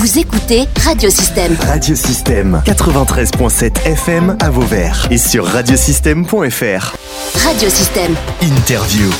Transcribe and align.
Vous 0.00 0.18
écoutez 0.18 0.66
Radiosystème. 0.82 1.54
Radiosystème 1.60 2.62
93.7 2.64 3.84
FM 3.84 4.34
à 4.40 4.48
Vauvert 4.48 5.06
et 5.10 5.18
sur 5.18 5.44
radiosystème.fr. 5.44 6.96
Radiosystème. 7.44 8.14
Interview. 8.40 9.10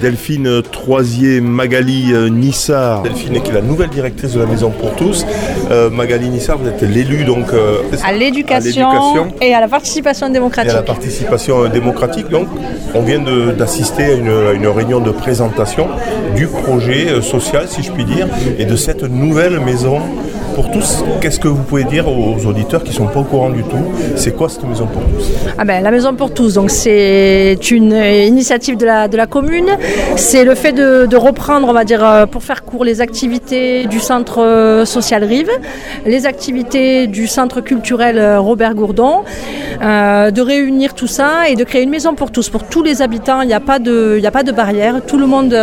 Delphine 0.00 0.60
Troisier, 0.60 1.40
Magali 1.40 2.12
Nissard. 2.32 3.04
Delphine 3.04 3.40
qui 3.40 3.50
est 3.50 3.54
la 3.54 3.62
nouvelle 3.62 3.90
directrice 3.90 4.32
de 4.32 4.40
la 4.40 4.46
Maison 4.46 4.70
pour 4.72 4.96
tous. 4.96 5.24
Euh, 5.70 5.90
Magali 5.90 6.28
vous 6.28 6.68
êtes 6.68 6.82
l'élu 6.82 7.24
donc 7.24 7.52
euh, 7.52 7.78
à 8.04 8.12
l'éducation 8.12 9.28
et 9.40 9.54
à 9.54 9.60
la 9.60 9.68
participation 9.68 10.28
démocratique. 10.28 10.72
Et 10.72 10.74
à 10.74 10.80
la 10.80 10.82
participation 10.82 11.68
démocratique. 11.68 12.28
Donc, 12.28 12.48
on 12.94 13.02
vient 13.02 13.20
d'assister 13.56 14.04
à 14.04 14.12
une, 14.12 14.28
à 14.28 14.52
une 14.52 14.66
réunion 14.68 15.00
de 15.00 15.10
présentation 15.10 15.88
du 16.36 16.46
projet 16.46 17.08
euh, 17.08 17.22
social, 17.22 17.66
si 17.68 17.82
je 17.82 17.90
puis 17.90 18.04
dire, 18.04 18.28
et 18.58 18.64
de 18.64 18.76
cette 18.76 19.02
nouvelle 19.02 19.60
maison 19.60 20.00
pour 20.56 20.70
tous. 20.70 21.04
Qu'est-ce 21.20 21.38
que 21.38 21.48
vous 21.48 21.62
pouvez 21.62 21.84
dire 21.84 22.08
aux 22.08 22.46
auditeurs 22.46 22.82
qui 22.82 22.88
ne 22.90 22.94
sont 22.94 23.06
pas 23.08 23.20
au 23.20 23.24
courant 23.24 23.50
du 23.50 23.62
tout? 23.62 23.84
C'est 24.16 24.34
quoi 24.34 24.48
cette 24.48 24.64
maison 24.64 24.86
pour 24.86 25.02
tous? 25.02 25.30
Ah 25.58 25.66
ben, 25.66 25.82
la 25.82 25.90
Maison 25.90 26.14
pour 26.14 26.32
tous, 26.32 26.54
donc 26.54 26.70
c'est 26.70 27.58
une 27.70 27.92
euh, 27.92 28.24
initiative 28.24 28.78
de 28.78 28.86
la, 28.86 29.06
de 29.06 29.18
la 29.18 29.26
commune. 29.26 29.68
C'est 30.16 30.44
le 30.44 30.54
fait 30.54 30.72
de, 30.72 31.16
reprendre, 31.16 31.68
on 31.68 31.74
va 31.74 31.84
dire, 31.84 32.02
euh, 32.02 32.24
pour 32.24 32.42
faire 32.42 32.64
court, 32.64 32.84
les 32.84 33.02
activités 33.02 33.84
du 33.86 34.00
centre 34.00 34.42
euh, 34.42 34.86
social 34.86 35.24
Rive, 35.24 35.50
les 36.06 36.24
activités 36.24 37.06
du 37.06 37.26
centre 37.26 37.60
culturel 37.60 38.38
Robert 38.38 38.74
Gourdon, 38.74 39.24
de 39.80 40.40
réunir 40.40 40.94
tout 40.94 41.06
ça 41.06 41.48
et 41.50 41.54
de 41.54 41.64
créer 41.64 41.82
une 41.82 41.90
maison 41.90 42.14
pour 42.14 42.30
tous, 42.30 42.48
pour 42.48 42.64
tous 42.64 42.82
les 42.82 43.02
habitants. 43.02 43.42
Il 43.42 43.48
n'y 43.48 43.54
a 43.54 43.60
pas 43.60 43.78
de, 43.78 44.18
a 44.24 44.30
pas 44.30 44.42
de 44.42 44.52
barrière. 44.52 45.02
Tout 45.06 45.18
le 45.18 45.26
monde 45.26 45.54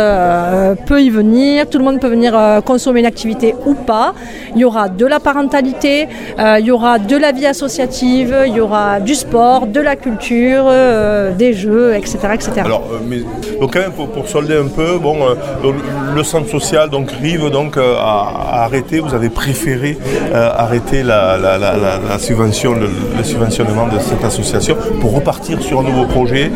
peut 0.86 1.02
y 1.02 1.10
venir, 1.10 1.68
tout 1.68 1.78
le 1.78 1.84
monde 1.84 1.98
peut 2.00 2.08
venir 2.08 2.62
consommer 2.64 3.00
une 3.00 3.06
activité 3.06 3.56
ou 3.66 3.74
pas. 3.74 4.14
Il 4.54 4.60
y 4.60 4.64
aura 4.64 4.83
de 4.88 5.06
la 5.06 5.20
parentalité, 5.20 6.08
euh, 6.38 6.56
il 6.60 6.66
y 6.66 6.70
aura 6.70 6.98
de 6.98 7.16
la 7.16 7.32
vie 7.32 7.46
associative, 7.46 8.34
il 8.46 8.54
y 8.54 8.60
aura 8.60 9.00
du 9.00 9.14
sport, 9.14 9.66
de 9.66 9.80
la 9.80 9.96
culture, 9.96 10.64
euh, 10.68 11.32
des 11.32 11.52
jeux, 11.52 11.94
etc. 11.94 12.18
etc. 12.34 12.50
Alors, 12.64 12.84
euh, 12.92 12.98
mais, 13.08 13.18
donc 13.60 13.72
quand 13.72 13.80
même 13.80 13.92
pour, 13.92 14.08
pour 14.08 14.28
solder 14.28 14.56
un 14.56 14.68
peu, 14.68 14.98
bon, 14.98 15.16
donc, 15.62 15.74
le 16.14 16.22
centre 16.22 16.48
social 16.48 16.88
donc 16.90 17.10
Rive 17.10 17.50
donc 17.50 17.76
a, 17.76 17.80
a 17.80 18.62
arrêté. 18.64 19.00
Vous 19.00 19.14
avez 19.14 19.28
préféré 19.28 19.98
arrêter 20.56 21.02
la, 21.02 21.36
la- 21.36 21.58
la- 21.58 21.76
la- 21.76 21.98
la 22.08 22.18
subvention, 22.18 22.74
le, 22.74 22.88
le 23.16 23.24
subventionnement 23.24 23.86
de 23.88 23.98
cette 23.98 24.24
association 24.24 24.76
pour 25.00 25.14
repartir 25.14 25.60
sur 25.62 25.80
un 25.80 25.82
nouveau 25.82 26.04
projet. 26.06 26.50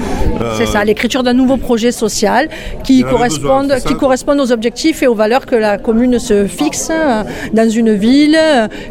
C'est 0.56 0.66
ça, 0.66 0.84
l'écriture 0.84 1.22
d'un 1.22 1.32
nouveau 1.34 1.56
projet 1.56 1.92
social 1.92 2.48
qui 2.84 3.02
besoin, 3.02 3.80
ça 3.80 3.88
qui 3.88 3.94
aux 4.40 4.52
objectifs 4.52 5.02
et 5.02 5.06
aux 5.06 5.14
valeurs 5.14 5.46
que 5.46 5.54
la 5.56 5.78
commune 5.78 6.18
se 6.18 6.46
fixe 6.46 6.90
euh, 6.90 7.22
dans 7.52 7.68
une 7.68 7.94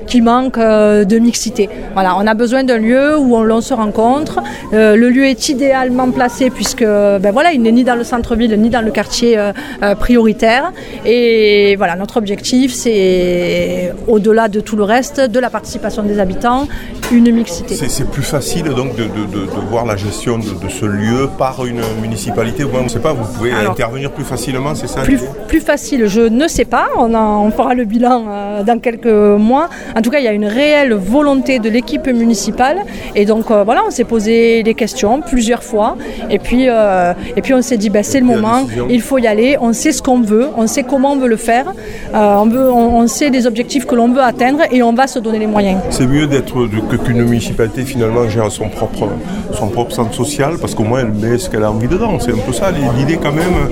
qui 0.07 0.21
manque 0.21 0.57
euh, 0.57 1.03
de 1.03 1.17
mixité. 1.19 1.69
On 1.95 2.27
a 2.27 2.33
besoin 2.33 2.63
d'un 2.63 2.77
lieu 2.77 3.17
où 3.17 3.35
on, 3.35 3.43
l'on 3.43 3.61
se 3.61 3.73
rencontre. 3.73 4.39
Euh, 4.73 4.95
le 4.95 5.09
lieu 5.09 5.25
est 5.25 5.49
idéalement 5.49 6.09
placé 6.11 6.49
puisque 6.49 6.83
ben 6.83 7.31
voilà, 7.31 7.51
il 7.53 7.61
n'est 7.61 7.71
ni 7.71 7.83
dans 7.83 7.95
le 7.95 8.03
centre-ville 8.03 8.55
ni 8.59 8.69
dans 8.69 8.81
le 8.81 8.91
quartier 8.91 9.37
euh, 9.37 9.95
prioritaire. 9.95 10.71
Et 11.05 11.75
voilà, 11.77 11.95
notre 11.95 12.17
objectif, 12.17 12.73
c'est 12.73 13.93
au-delà 14.07 14.47
de 14.47 14.59
tout 14.59 14.75
le 14.75 14.83
reste, 14.83 15.19
de 15.19 15.39
la 15.39 15.49
participation 15.49 16.03
des 16.03 16.19
habitants, 16.19 16.67
une 17.11 17.31
mixité. 17.31 17.75
c'est 17.75 18.09
plus 18.09 18.23
facile 18.23 18.65
donc 18.65 18.95
de, 18.95 19.03
de- 19.03 19.07
de- 19.31 19.45
de 19.45 19.69
voir 19.69 19.85
la 19.85 19.95
gestion 19.95 20.37
de, 20.37 20.43
ce 20.69 20.85
lieu 20.85 21.29
par 21.37 21.65
une 21.65 21.81
municipalité. 22.01 22.63
Je 22.71 22.83
ne 22.83 22.89
sais 22.89 22.99
pas, 22.99 23.13
vous 23.13 23.25
pouvez 23.37 23.51
Alors, 23.53 23.71
intervenir 23.71 24.11
plus 24.11 24.23
facilement, 24.25 24.75
c'est 24.75 24.87
ça 24.87 25.01
plus, 25.47 25.61
facile, 25.61 26.07
je 26.07 26.21
ne 26.21 26.47
sais 26.47 26.65
pas. 26.65 26.87
On, 26.97 27.13
en- 27.13 27.45
on 27.45 27.51
fera 27.51 27.73
le 27.73 27.85
bilan 27.85 28.25
euh, 28.29 28.63
dans 28.63 28.79
quelques 28.79 29.05
mois. 29.07 29.69
En 29.95 30.01
tout 30.01 30.09
cas, 30.09 30.19
il 30.19 30.25
y 30.25 30.27
a 30.27 30.33
une 30.33 30.45
réelle 30.45 30.93
volonté 30.93 31.59
de 31.59 31.69
l'équipe 31.69 32.07
municipale. 32.07 32.79
Et 33.15 33.25
donc, 33.25 33.49
euh, 33.51 33.63
voilà, 33.63 33.81
on 33.87 33.91
s'est 33.91 34.03
posé 34.03 34.61
les 34.63 34.73
questions 34.73 35.21
plusieurs 35.21 35.63
fois. 35.63 35.97
Et 36.29 36.39
puis, 36.39 36.65
euh, 36.67 37.13
et 37.35 37.41
puis 37.41 37.53
on 37.53 37.61
s'est 37.61 37.77
dit, 37.77 37.89
ben, 37.89 38.03
c'est 38.03 38.19
le 38.19 38.25
moment, 38.25 38.67
il 38.89 39.01
faut 39.01 39.17
y 39.17 39.27
aller. 39.27 39.57
On 39.61 39.71
sait 39.73 39.91
ce 39.93 40.01
qu'on 40.01 40.19
veut, 40.21 40.47
on 40.57 40.67
sait 40.67 40.83
comment 40.83 41.13
on 41.13 41.17
veut 41.17 41.27
le 41.29 41.37
faire. 41.37 41.65
On, 42.13 42.45
veut, 42.47 42.69
on, 42.71 42.97
on 42.99 43.07
sait 43.07 43.29
les 43.29 43.47
objectifs 43.47 43.85
que 43.85 43.95
l'on 43.95 44.09
veut 44.11 44.21
atteindre 44.21 44.59
et 44.71 44.83
on 44.83 44.93
va 44.93 45.07
se 45.07 45.19
donner 45.19 45.39
les 45.39 45.47
moyens. 45.47 45.79
C'est 45.89 46.05
mieux 46.07 46.27
d'être 46.27 46.53
que- 46.89 46.96
qu'une 46.97 47.23
municipalité 47.23 47.83
finalement 47.83 48.27
gère 48.27 48.51
son 48.51 48.69
propre, 48.69 49.09
son 49.53 49.67
propre 49.69 49.91
centre 49.91 50.13
social 50.13 50.57
parce 50.59 50.75
qu'au 50.75 50.83
moins 50.83 50.99
elle 51.01 51.11
met 51.11 51.37
ce 51.37 51.49
qu'elle 51.49 51.63
a 51.63 51.71
envie 51.71 51.87
dedans. 51.87 52.19
C'est 52.19 52.31
un 52.31 52.37
peu 52.45 52.53
ça 52.53 52.71
l'idée 52.71 53.17
quand 53.21 53.33
même. 53.33 53.69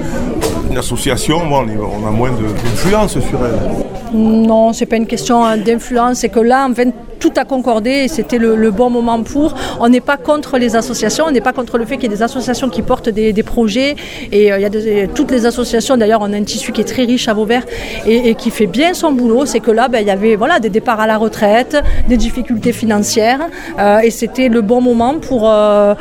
Une 0.69 0.77
association, 0.77 1.47
bon, 1.47 1.65
on 2.01 2.07
a 2.07 2.11
moins 2.11 2.31
d'influence 2.31 3.19
sur 3.19 3.39
elle. 3.45 3.85
Non, 4.13 4.73
c'est 4.73 4.85
pas 4.85 4.97
une 4.97 5.07
question 5.07 5.45
euh, 5.45 5.57
d'influence, 5.57 6.19
c'est 6.19 6.29
que 6.29 6.39
là, 6.39 6.67
en 6.69 6.73
fait, 6.73 6.93
tout 7.25 7.39
a 7.39 7.45
concordé 7.45 7.89
et 7.89 8.07
c'était 8.07 8.37
le, 8.37 8.71
bon 8.71 8.89
moment 8.89 9.21
pour. 9.23 9.55
On 9.79 9.89
n'est 9.89 10.01
pas 10.01 10.17
contre 10.17 10.57
les 10.57 10.75
associations, 10.75 11.25
on 11.27 11.31
n'est 11.31 11.41
pas 11.41 11.53
contre 11.53 11.77
le 11.77 11.85
fait 11.85 11.95
qu'il 11.95 12.09
y 12.09 12.13
ait 12.13 12.17
des 12.17 12.23
associations 12.23 12.69
qui 12.69 12.81
portent 12.81 13.09
des, 13.09 13.43
projets. 13.43 13.95
Et 14.31 14.51
euh, 14.51 14.59
il 14.59 14.61
y 14.61 15.01
a 15.01 15.07
toutes 15.07 15.31
les 15.31 15.45
associations, 15.45 15.97
d'ailleurs, 15.97 16.21
on 16.21 16.31
a 16.33 16.37
un 16.37 16.43
tissu 16.43 16.71
qui 16.71 16.81
est 16.81 16.85
très 16.95 17.03
riche 17.03 17.27
à 17.27 17.33
Vauvert 17.33 17.63
et, 18.05 18.35
qui 18.35 18.49
fait 18.51 18.67
bien 18.67 18.93
son 18.93 19.11
boulot. 19.11 19.45
C'est 19.45 19.59
que 19.59 19.71
là, 19.71 19.87
ben, 19.87 19.99
il 19.99 20.07
y 20.07 20.11
avait 20.11 20.35
voilà, 20.35 20.59
des 20.59 20.69
départs 20.69 20.99
à 20.99 21.07
la 21.07 21.17
retraite, 21.17 21.77
des 22.07 22.17
difficultés 22.17 22.73
financières 22.73 23.41
euh, 23.79 23.99
et 23.99 24.11
c'était 24.11 24.49
le 24.49 24.61
bon 24.61 24.81
moment 24.81 25.15
pour, 25.19 25.49
euh, 25.49 25.95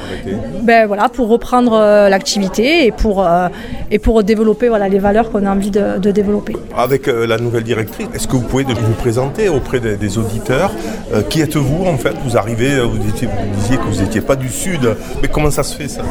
ben, 0.62 0.86
voilà, 0.86 1.08
pour 1.08 1.28
reprendre 1.28 1.72
l'activité 2.08 2.86
et 2.86 2.92
pour, 2.92 3.26
et 3.90 3.98
pour 3.98 4.22
développer 4.24 4.68
voilà, 4.68 4.88
les 4.88 4.98
valeurs 4.98 5.30
qu'on 5.30 5.46
a 5.46 5.50
envie 5.50 5.70
de- 5.70 6.10
développer. 6.10 6.54
Avec 6.76 7.06
la 7.06 7.38
nouvelle 7.38 7.64
directrice, 7.64 8.08
est-ce 8.14 8.28
que 8.28 8.36
vous 8.36 8.42
pouvez 8.42 8.64
vous 8.64 8.92
présenter 8.94 9.48
auprès 9.48 9.80
des 9.80 10.18
auditeurs 10.18 10.72
Euh, 11.14 11.22
Qui 11.22 11.42
êtes-vous 11.42 11.86
en 11.86 11.96
fait? 11.96 12.14
Vous 12.24 12.36
arrivez, 12.36 12.72
euh, 12.72 12.82
vous, 12.82 12.98
disiez 12.98 13.28
que 13.76 13.82
vous 13.82 14.02
n'étiez 14.02 14.20
pas 14.20 14.34
du 14.34 14.48
Sud, 14.48 14.96
mais 15.22 15.28
comment 15.28 15.50
ça 15.50 15.62
se 15.62 15.76
fait 15.76 15.86
ça? 15.86 16.02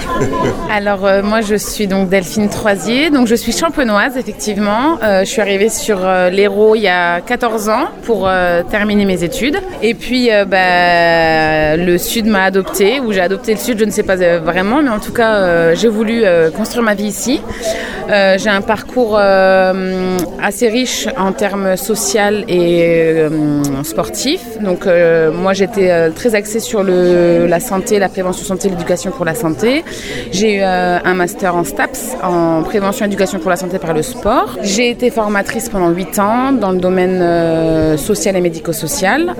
Alors 0.70 1.06
euh, 1.06 1.22
moi 1.22 1.40
je 1.40 1.54
suis 1.54 1.86
donc 1.86 2.10
Delphine 2.10 2.50
Troisier, 2.50 3.08
donc 3.08 3.26
je 3.26 3.34
suis 3.34 3.52
champenoise 3.52 4.16
effectivement. 4.18 4.98
Je 5.02 5.24
suis 5.24 5.40
arrivée 5.40 5.68
sur 5.68 5.98
l'Hérault 6.30 6.74
il 6.74 6.82
y 6.82 6.88
a 6.88 7.20
14 7.20 7.68
ans 7.68 7.86
pour 8.02 8.28
terminer 8.70 9.04
mes 9.04 9.22
études. 9.24 9.58
Et 9.82 9.94
puis 9.94 10.28
bah, 10.48 11.76
le 11.76 11.96
Sud 11.98 12.26
m'a 12.26 12.44
adoptée, 12.44 13.00
ou 13.00 13.12
j'ai 13.12 13.20
adopté 13.20 13.52
le 13.52 13.58
Sud, 13.58 13.78
je 13.78 13.84
ne 13.84 13.90
sais 13.90 14.02
pas 14.02 14.16
vraiment, 14.38 14.82
mais 14.82 14.90
en 14.90 14.98
tout 14.98 15.12
cas 15.12 15.74
j'ai 15.74 15.88
voulu 15.88 16.24
construire 16.56 16.84
ma 16.84 16.94
vie 16.94 17.06
ici. 17.06 17.40
J'ai 18.08 18.50
un 18.50 18.60
parcours 18.60 19.18
assez 20.44 20.68
riche 20.68 21.08
en 21.16 21.32
termes 21.32 21.76
social 21.76 22.44
et 22.48 23.14
euh, 23.16 23.30
Donc 24.62 24.86
euh, 24.86 25.30
moi 25.32 25.52
j'étais 25.52 25.90
euh, 25.90 26.10
très 26.10 26.34
axée 26.34 26.60
sur 26.60 26.82
la 26.82 27.60
santé, 27.60 27.98
la 27.98 28.08
prévention 28.08 28.44
santé, 28.44 28.70
l'éducation 28.70 29.10
pour 29.10 29.24
la 29.24 29.34
santé. 29.34 29.84
J'ai 30.32 30.56
eu 30.56 30.60
euh, 30.62 30.98
un 31.04 31.14
master 31.14 31.54
en 31.54 31.64
STAPS, 31.64 32.16
en 32.22 32.62
prévention 32.62 33.04
éducation 33.04 33.38
pour 33.38 33.50
la 33.50 33.56
santé 33.56 33.78
par 33.78 33.92
le 33.92 34.02
sport. 34.02 34.56
J'ai 34.62 34.88
été 34.90 35.10
formatrice 35.10 35.68
pendant 35.68 35.90
8 35.90 36.18
ans 36.18 36.52
dans 36.52 36.72
le 36.72 36.78
domaine 36.78 37.98
social 37.98 38.36
et 38.36 38.40
médico-social, 38.40 39.34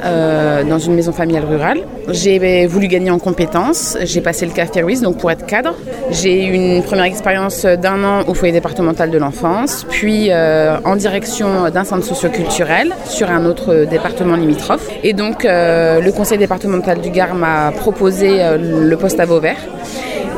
dans 0.69 0.78
une 0.78 0.94
maison 0.94 1.12
familiale 1.12 1.44
rurale. 1.44 1.81
J'ai 2.09 2.67
voulu 2.67 2.89
gagner 2.89 3.11
en 3.11 3.19
compétences. 3.19 3.97
J'ai 4.03 4.21
passé 4.21 4.44
le 4.47 4.53
café 4.53 4.83
Ruiz, 4.83 5.00
donc 5.00 5.19
pour 5.19 5.31
être 5.31 5.47
cadre. 5.47 5.75
J'ai 6.11 6.44
eu 6.47 6.53
une 6.53 6.83
première 6.83 7.05
expérience 7.05 7.65
d'un 7.65 8.05
an 8.05 8.25
au 8.27 8.34
foyer 8.34 8.53
départemental 8.53 9.11
de 9.11 9.19
l'enfance, 9.19 9.87
puis 9.89 10.31
en 10.33 10.97
direction 10.97 11.71
d'un 11.71 11.84
centre 11.84 12.05
socioculturel 12.05 12.93
sur 13.06 13.31
un 13.31 13.47
autre 13.47 13.87
département 13.89 14.37
limitrophe. 14.37 14.74
Et 15.03 15.12
donc 15.12 15.45
euh, 15.45 16.01
le 16.01 16.12
conseil 16.12 16.39
départemental 16.39 17.01
du 17.01 17.11
Gard 17.11 17.35
m'a 17.35 17.73
proposé 17.73 18.41
euh, 18.41 18.59
le 18.59 18.97
poste 18.97 19.21
à 19.21 19.25
Vauvert. 19.25 19.59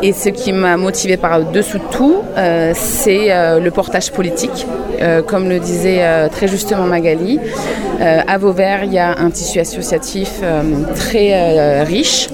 Et 0.03 0.13
ce 0.13 0.29
qui 0.29 0.53
m'a 0.53 0.77
motivé 0.77 1.17
par-dessous 1.17 1.81
tout, 1.91 2.23
euh, 2.37 2.73
c'est 2.75 3.29
le 3.59 3.71
portage 3.71 4.13
politique. 4.13 4.67
Comme 5.27 5.49
le 5.49 5.59
disait 5.59 6.29
très 6.31 6.49
justement 6.49 6.85
Magali, 6.85 7.39
à 8.01 8.39
Vauvert, 8.39 8.85
il 8.85 8.93
y 8.93 8.99
a 8.99 9.19
un 9.19 9.31
tissu 9.31 9.59
associatif 9.59 10.41
très 10.95 11.83
riche 11.83 12.29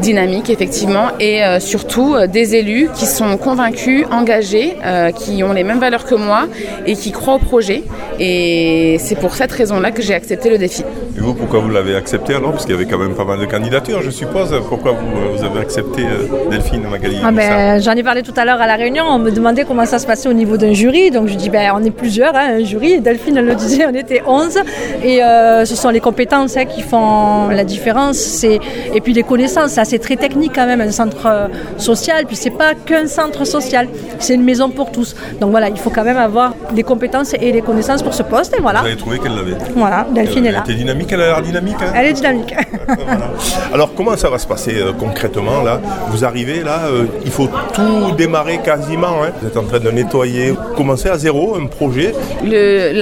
dynamique 0.00 0.50
effectivement 0.50 1.08
et 1.20 1.44
euh, 1.44 1.60
surtout 1.60 2.14
euh, 2.14 2.26
des 2.26 2.54
élus 2.56 2.88
qui 2.94 3.06
sont 3.06 3.36
convaincus, 3.36 4.04
engagés, 4.10 4.76
euh, 4.84 5.10
qui 5.12 5.42
ont 5.44 5.52
les 5.52 5.64
mêmes 5.64 5.78
valeurs 5.80 6.04
que 6.04 6.14
moi 6.14 6.46
et 6.86 6.94
qui 6.94 7.12
croient 7.12 7.34
au 7.34 7.38
projet. 7.38 7.82
Et 8.18 8.96
c'est 9.00 9.14
pour 9.18 9.34
cette 9.34 9.52
raison-là 9.52 9.90
que 9.92 10.02
j'ai 10.02 10.14
accepté 10.14 10.50
le 10.50 10.58
défi. 10.58 10.82
Et 11.16 11.20
vous, 11.20 11.34
pourquoi 11.34 11.60
vous 11.60 11.70
l'avez 11.70 11.94
accepté 11.96 12.34
alors? 12.34 12.50
Parce 12.52 12.64
qu'il 12.66 12.74
y 12.74 12.78
avait 12.78 12.86
quand 12.86 12.98
même 12.98 13.14
pas 13.14 13.24
mal 13.24 13.38
de 13.38 13.46
candidatures, 13.46 14.02
je 14.02 14.10
suppose. 14.10 14.54
Pourquoi 14.68 14.92
vous, 14.92 15.36
vous 15.36 15.44
avez 15.44 15.60
accepté 15.60 16.02
euh, 16.02 16.50
Delphine 16.50 16.82
Magali 16.88 17.18
Ah 17.24 17.30
ben, 17.32 17.80
J'en 17.80 17.92
ai 17.92 18.02
parlé 18.02 18.22
tout 18.22 18.34
à 18.36 18.44
l'heure 18.44 18.60
à 18.60 18.66
la 18.66 18.76
réunion, 18.76 19.04
on 19.08 19.18
me 19.18 19.30
demandait 19.30 19.64
comment 19.64 19.86
ça 19.86 19.98
se 19.98 20.06
passait 20.06 20.28
au 20.28 20.32
niveau 20.32 20.56
d'un 20.56 20.72
jury, 20.72 21.10
donc 21.10 21.28
je 21.28 21.34
dis 21.34 21.48
ben, 21.50 21.72
on 21.74 21.82
est 21.84 21.90
plusieurs, 21.90 22.34
hein, 22.36 22.56
un 22.58 22.64
jury, 22.64 23.00
Delphine 23.00 23.36
elle 23.38 23.46
le 23.46 23.54
disait, 23.54 23.86
on 23.86 23.94
était 23.94 24.22
11, 24.26 24.58
et 25.02 25.22
euh, 25.22 25.64
ce 25.64 25.74
sont 25.74 25.90
les 25.90 26.00
compétences 26.00 26.56
hein, 26.56 26.64
qui 26.64 26.82
font 26.82 27.48
la 27.48 27.64
différence, 27.64 28.16
c'est- 28.16 28.60
et 28.94 29.00
puis 29.00 29.12
les 29.12 29.22
connaissances, 29.22 29.72
ça 29.72 29.84
c'est 29.90 29.98
très 29.98 30.16
technique 30.16 30.52
quand 30.54 30.66
même, 30.66 30.80
un 30.80 30.90
centre 30.90 31.26
euh, 31.26 31.48
social. 31.76 32.24
Puis 32.26 32.36
c'est 32.36 32.50
pas 32.62 32.72
qu'un 32.74 33.06
centre 33.06 33.44
social, 33.44 33.88
c'est 34.18 34.34
une 34.34 34.44
maison 34.44 34.68
pour 34.70 34.90
tous. 34.92 35.14
Donc 35.40 35.50
voilà, 35.50 35.68
il 35.68 35.78
faut 35.78 35.90
quand 35.90 36.04
même 36.04 36.16
avoir 36.30 36.54
les 36.74 36.82
compétences 36.82 37.34
et 37.34 37.50
les 37.52 37.62
connaissances 37.62 38.02
pour 38.02 38.14
ce 38.14 38.22
poste. 38.22 38.54
Et 38.58 38.60
voilà. 38.62 38.80
Vous 38.80 38.86
avez 38.86 38.96
trouvé 38.96 39.18
qu'elle 39.18 39.34
l'avait. 39.36 39.56
Voilà, 39.76 40.06
Delphine 40.14 40.46
est 40.46 40.52
là. 40.52 40.62
Elle 40.64 40.70
était 40.72 40.78
dynamique, 40.84 41.10
elle 41.12 41.22
a 41.22 41.26
l'air 41.26 41.42
dynamique. 41.42 41.76
hein 41.82 41.92
Elle 41.94 42.06
est 42.06 42.12
dynamique. 42.12 42.54
Voilà. 42.90 43.26
Alors 43.72 43.94
comment 43.94 44.16
ça 44.16 44.28
va 44.30 44.38
se 44.38 44.46
passer 44.48 44.74
euh, 44.76 44.92
concrètement 44.92 45.62
là? 45.62 45.80
Vous 46.08 46.24
arrivez 46.24 46.62
là, 46.64 46.80
euh, 46.86 47.04
il 47.24 47.30
faut 47.30 47.48
tout 47.72 48.10
démarrer 48.18 48.58
quasiment. 48.64 49.22
hein. 49.22 49.30
Vous 49.40 49.46
êtes 49.46 49.56
en 49.56 49.62
train 49.64 49.78
de 49.78 49.90
nettoyer, 49.90 50.54
commencer 50.80 51.10
à 51.10 51.18
zéro 51.18 51.56
un 51.56 51.66
projet. 51.66 52.14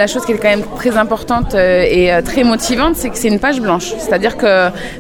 La 0.00 0.06
chose 0.08 0.24
qui 0.26 0.32
est 0.32 0.38
quand 0.38 0.48
même 0.56 0.64
très 0.80 0.96
importante 0.96 1.54
euh, 1.54 1.84
et 1.98 2.12
euh, 2.12 2.22
très 2.22 2.42
motivante, 2.42 2.96
c'est 2.96 3.08
que 3.08 3.16
c'est 3.16 3.28
une 3.28 3.38
page 3.38 3.60
blanche. 3.60 3.92
C'est-à-dire 3.98 4.36
que 4.36 4.52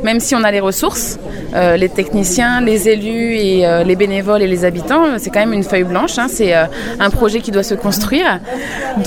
même 0.04 0.20
si 0.20 0.36
on 0.36 0.44
a 0.44 0.52
les 0.52 0.60
ressources, 0.60 1.18
euh, 1.56 1.76
les 1.76 1.88
techniciens, 1.88 2.60
les 2.60 2.88
élus 2.88 3.34
et 3.36 3.66
les 3.84 3.96
bénévoles 3.96 4.42
et 4.42 4.46
les 4.46 4.64
habitants, 4.64 5.04
c'est 5.18 5.30
quand 5.30 5.40
même 5.40 5.52
une 5.52 5.64
feuille 5.64 5.88
blanche. 5.94 6.16
hein. 6.18 6.26
C'est 6.28 6.52
un 6.54 7.10
projet 7.10 7.40
qui 7.40 7.50
doit 7.50 7.64
se 7.72 7.74
construire. 7.74 8.30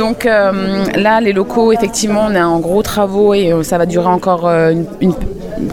Donc 0.01 0.25
là, 0.25 1.21
les 1.21 1.33
locaux, 1.33 1.71
effectivement, 1.71 2.25
on 2.29 2.35
est 2.35 2.41
en 2.41 2.59
gros 2.59 2.81
travaux 2.83 3.33
et 3.33 3.53
ça 3.63 3.77
va 3.77 3.85
durer 3.85 4.07
encore 4.19 4.45
une- 4.47 5.15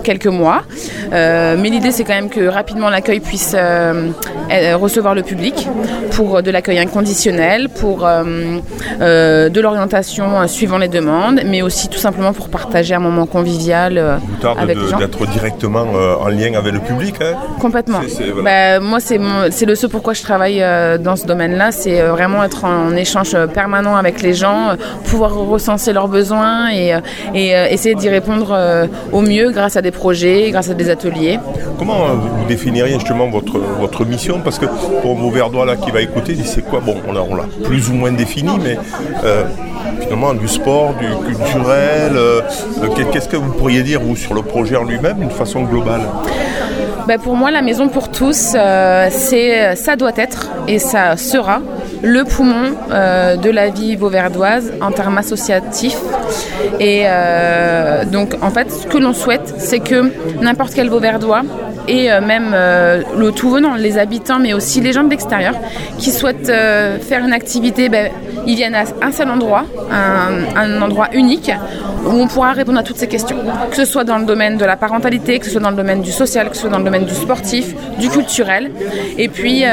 quelques 0.04 0.26
mois. 0.26 0.62
Euh, 1.12 1.56
mais 1.58 1.68
l'idée, 1.70 1.90
c'est 1.90 2.04
quand 2.04 2.14
même 2.14 2.28
que 2.30 2.46
rapidement 2.46 2.90
l'accueil 2.90 3.20
puisse 3.20 3.54
euh, 3.56 4.10
euh, 4.52 4.76
recevoir 4.76 5.14
le 5.14 5.22
public 5.22 5.68
pour 6.12 6.42
de 6.42 6.50
l'accueil 6.50 6.78
inconditionnel, 6.78 7.68
pour 7.68 8.06
euh, 9.00 9.48
de 9.48 9.60
l'orientation 9.60 10.46
suivant 10.46 10.78
les 10.78 10.88
demandes, 10.88 11.40
mais 11.46 11.62
aussi 11.62 11.88
tout 11.88 11.98
simplement 11.98 12.32
pour 12.32 12.48
partager 12.48 12.94
un 12.94 12.98
moment 13.00 13.26
convivial 13.26 14.18
Vous 14.28 14.36
tarde 14.36 14.58
avec 14.60 14.76
de- 14.76 14.82
les 14.82 14.88
gens. 14.88 14.98
d'être 14.98 15.26
directement 15.28 15.84
en 16.20 16.28
lien 16.28 16.54
avec 16.54 16.72
le 16.72 16.80
public. 16.80 17.14
hein. 17.20 17.34
Complètement. 17.60 18.00
C'est- 18.02 18.24
c'est- 18.24 18.30
voilà. 18.30 18.78
Bah, 18.78 18.84
moi, 18.84 19.00
c'est 19.00 19.18
c'est 19.50 19.66
le 19.66 19.74
ce 19.74 19.86
pourquoi 19.86 20.14
je 20.14 20.22
travaille 20.22 20.64
dans 21.00 21.16
ce 21.16 21.26
domaine-là, 21.26 21.72
c'est 21.72 22.00
vraiment 22.02 22.42
être 22.44 22.64
en 22.64 22.94
échange 22.96 23.36
permanent 23.54 23.96
avec 23.96 24.22
les 24.22 24.34
gens, 24.34 24.70
pouvoir 25.04 25.34
recenser 25.34 25.92
leurs 25.92 26.08
besoins 26.08 26.70
et, 26.72 26.94
et 27.34 27.50
essayer 27.70 27.94
d'y 27.94 28.08
répondre 28.08 28.56
au 29.12 29.20
mieux 29.20 29.50
grâce 29.50 29.76
à 29.76 29.77
des 29.82 29.90
projets, 29.90 30.50
grâce 30.50 30.70
à 30.70 30.74
des 30.74 30.90
ateliers. 30.90 31.38
Comment 31.78 32.06
euh, 32.06 32.14
vous 32.14 32.46
définiriez 32.46 32.94
justement 32.94 33.28
votre, 33.28 33.58
votre 33.58 34.04
mission? 34.04 34.40
Parce 34.42 34.58
que 34.58 34.66
pour 35.02 35.14
vos 35.14 35.30
verdois 35.30 35.64
là 35.66 35.76
qui 35.76 35.90
va 35.90 36.00
écouter, 36.00 36.36
c'est 36.44 36.62
quoi? 36.62 36.80
Bon, 36.80 36.96
on 37.06 37.12
l'a 37.12 37.22
plus 37.64 37.88
ou 37.90 37.94
moins 37.94 38.12
défini, 38.12 38.52
mais 38.62 38.76
euh, 39.24 39.44
finalement 40.00 40.34
du 40.34 40.48
sport, 40.48 40.94
du 40.94 41.08
culturel, 41.26 42.12
euh, 42.14 42.40
qu'est-ce 43.12 43.28
que 43.28 43.36
vous 43.36 43.52
pourriez 43.52 43.82
dire 43.82 44.00
vous 44.00 44.16
sur 44.16 44.34
le 44.34 44.42
projet 44.42 44.76
en 44.76 44.84
lui-même 44.84 45.18
d'une 45.18 45.30
façon 45.30 45.62
globale? 45.62 46.02
Bah, 47.08 47.16
pour 47.16 47.36
moi, 47.36 47.50
la 47.50 47.62
maison 47.62 47.88
pour 47.88 48.10
tous, 48.10 48.52
euh, 48.54 49.08
c'est, 49.10 49.76
ça 49.76 49.96
doit 49.96 50.12
être 50.16 50.50
et 50.68 50.78
ça 50.78 51.16
sera 51.16 51.62
le 52.02 52.22
poumon 52.24 52.76
euh, 52.90 53.36
de 53.36 53.48
la 53.48 53.70
vie 53.70 53.96
vauverdoise 53.96 54.74
en 54.82 54.92
termes 54.92 55.16
associatifs. 55.16 56.02
Et 56.78 57.04
euh, 57.06 58.04
donc, 58.04 58.36
en 58.42 58.50
fait, 58.50 58.70
ce 58.70 58.86
que 58.86 58.98
l'on 58.98 59.14
souhaite, 59.14 59.54
c'est 59.56 59.80
que 59.80 60.12
n'importe 60.42 60.74
quel 60.74 60.90
vauverdois 60.90 61.44
et 61.88 62.12
euh, 62.12 62.20
même 62.20 62.52
euh, 62.54 63.02
le 63.16 63.32
tout 63.32 63.50
venant, 63.50 63.74
les 63.74 63.98
habitants, 63.98 64.38
mais 64.38 64.52
aussi 64.52 64.80
les 64.80 64.92
gens 64.92 65.04
de 65.04 65.10
l'extérieur, 65.10 65.54
qui 65.98 66.10
souhaitent 66.10 66.48
euh, 66.48 66.98
faire 66.98 67.24
une 67.24 67.32
activité, 67.32 67.88
ben, 67.88 68.10
ils 68.46 68.56
viennent 68.56 68.74
à 68.74 68.84
un 69.02 69.12
seul 69.12 69.30
endroit, 69.30 69.64
un, 69.90 70.80
endroit 70.80 71.08
unique, 71.12 71.50
où 72.06 72.10
on 72.10 72.28
pourra 72.28 72.52
répondre 72.52 72.78
à 72.78 72.82
toutes 72.82 72.96
ces 72.96 73.08
questions. 73.08 73.36
Que 73.70 73.76
ce 73.76 73.84
soit 73.84 74.04
dans 74.04 74.18
le 74.18 74.24
domaine 74.24 74.56
de 74.56 74.64
la 74.64 74.76
parentalité, 74.76 75.38
que 75.38 75.46
ce 75.46 75.52
soit 75.52 75.60
dans 75.60 75.70
le 75.70 75.76
domaine 75.76 76.00
du 76.00 76.12
social, 76.12 76.48
que 76.48 76.54
ce 76.54 76.62
soit 76.62 76.70
dans 76.70 76.78
le 76.78 76.84
domaine 76.84 77.04
du 77.04 77.14
sportif, 77.14 77.74
du 77.98 78.08
culturel. 78.08 78.70
Et 79.18 79.28
puis, 79.28 79.64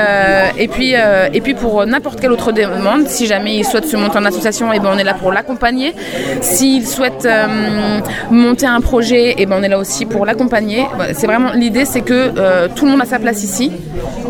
et 0.57 0.67
puis, 0.67 0.93
et 1.33 1.41
puis 1.41 1.53
pour 1.53 1.85
n'importe 1.85 2.19
quelle 2.19 2.31
autre 2.31 2.51
demande, 2.51 3.07
si 3.07 3.27
jamais 3.27 3.57
il 3.57 3.65
souhaite 3.65 3.87
se 3.87 3.95
monter 3.95 4.17
en 4.17 4.25
association, 4.25 4.73
et 4.73 4.79
ben 4.79 4.89
on 4.93 4.97
est 4.97 5.03
là 5.03 5.13
pour 5.13 5.31
l'accompagner. 5.31 5.93
S'il 6.41 6.85
souhaite 6.85 7.25
euh, 7.25 7.99
monter 8.31 8.65
un 8.65 8.81
projet, 8.81 9.35
et 9.37 9.45
ben 9.45 9.57
on 9.59 9.63
est 9.63 9.69
là 9.69 9.77
aussi 9.77 10.05
pour 10.05 10.25
l'accompagner. 10.25 10.85
C'est 11.13 11.27
vraiment 11.27 11.51
l'idée, 11.53 11.85
c'est 11.85 12.01
que 12.05 12.31
euh, 12.37 12.67
tout 12.73 12.85
le 12.85 12.91
monde 12.91 13.01
a 13.01 13.05
sa 13.05 13.19
place 13.19 13.43
ici 13.43 13.71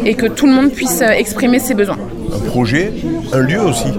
et 0.05 0.15
que 0.15 0.25
tout 0.25 0.47
le 0.47 0.53
monde 0.53 0.71
puisse 0.71 1.01
euh, 1.01 1.09
exprimer 1.09 1.59
ses 1.59 1.73
besoins. 1.73 1.97
Un 2.33 2.49
projet, 2.49 2.91
un 3.33 3.39
lieu 3.39 3.61
aussi. 3.61 3.93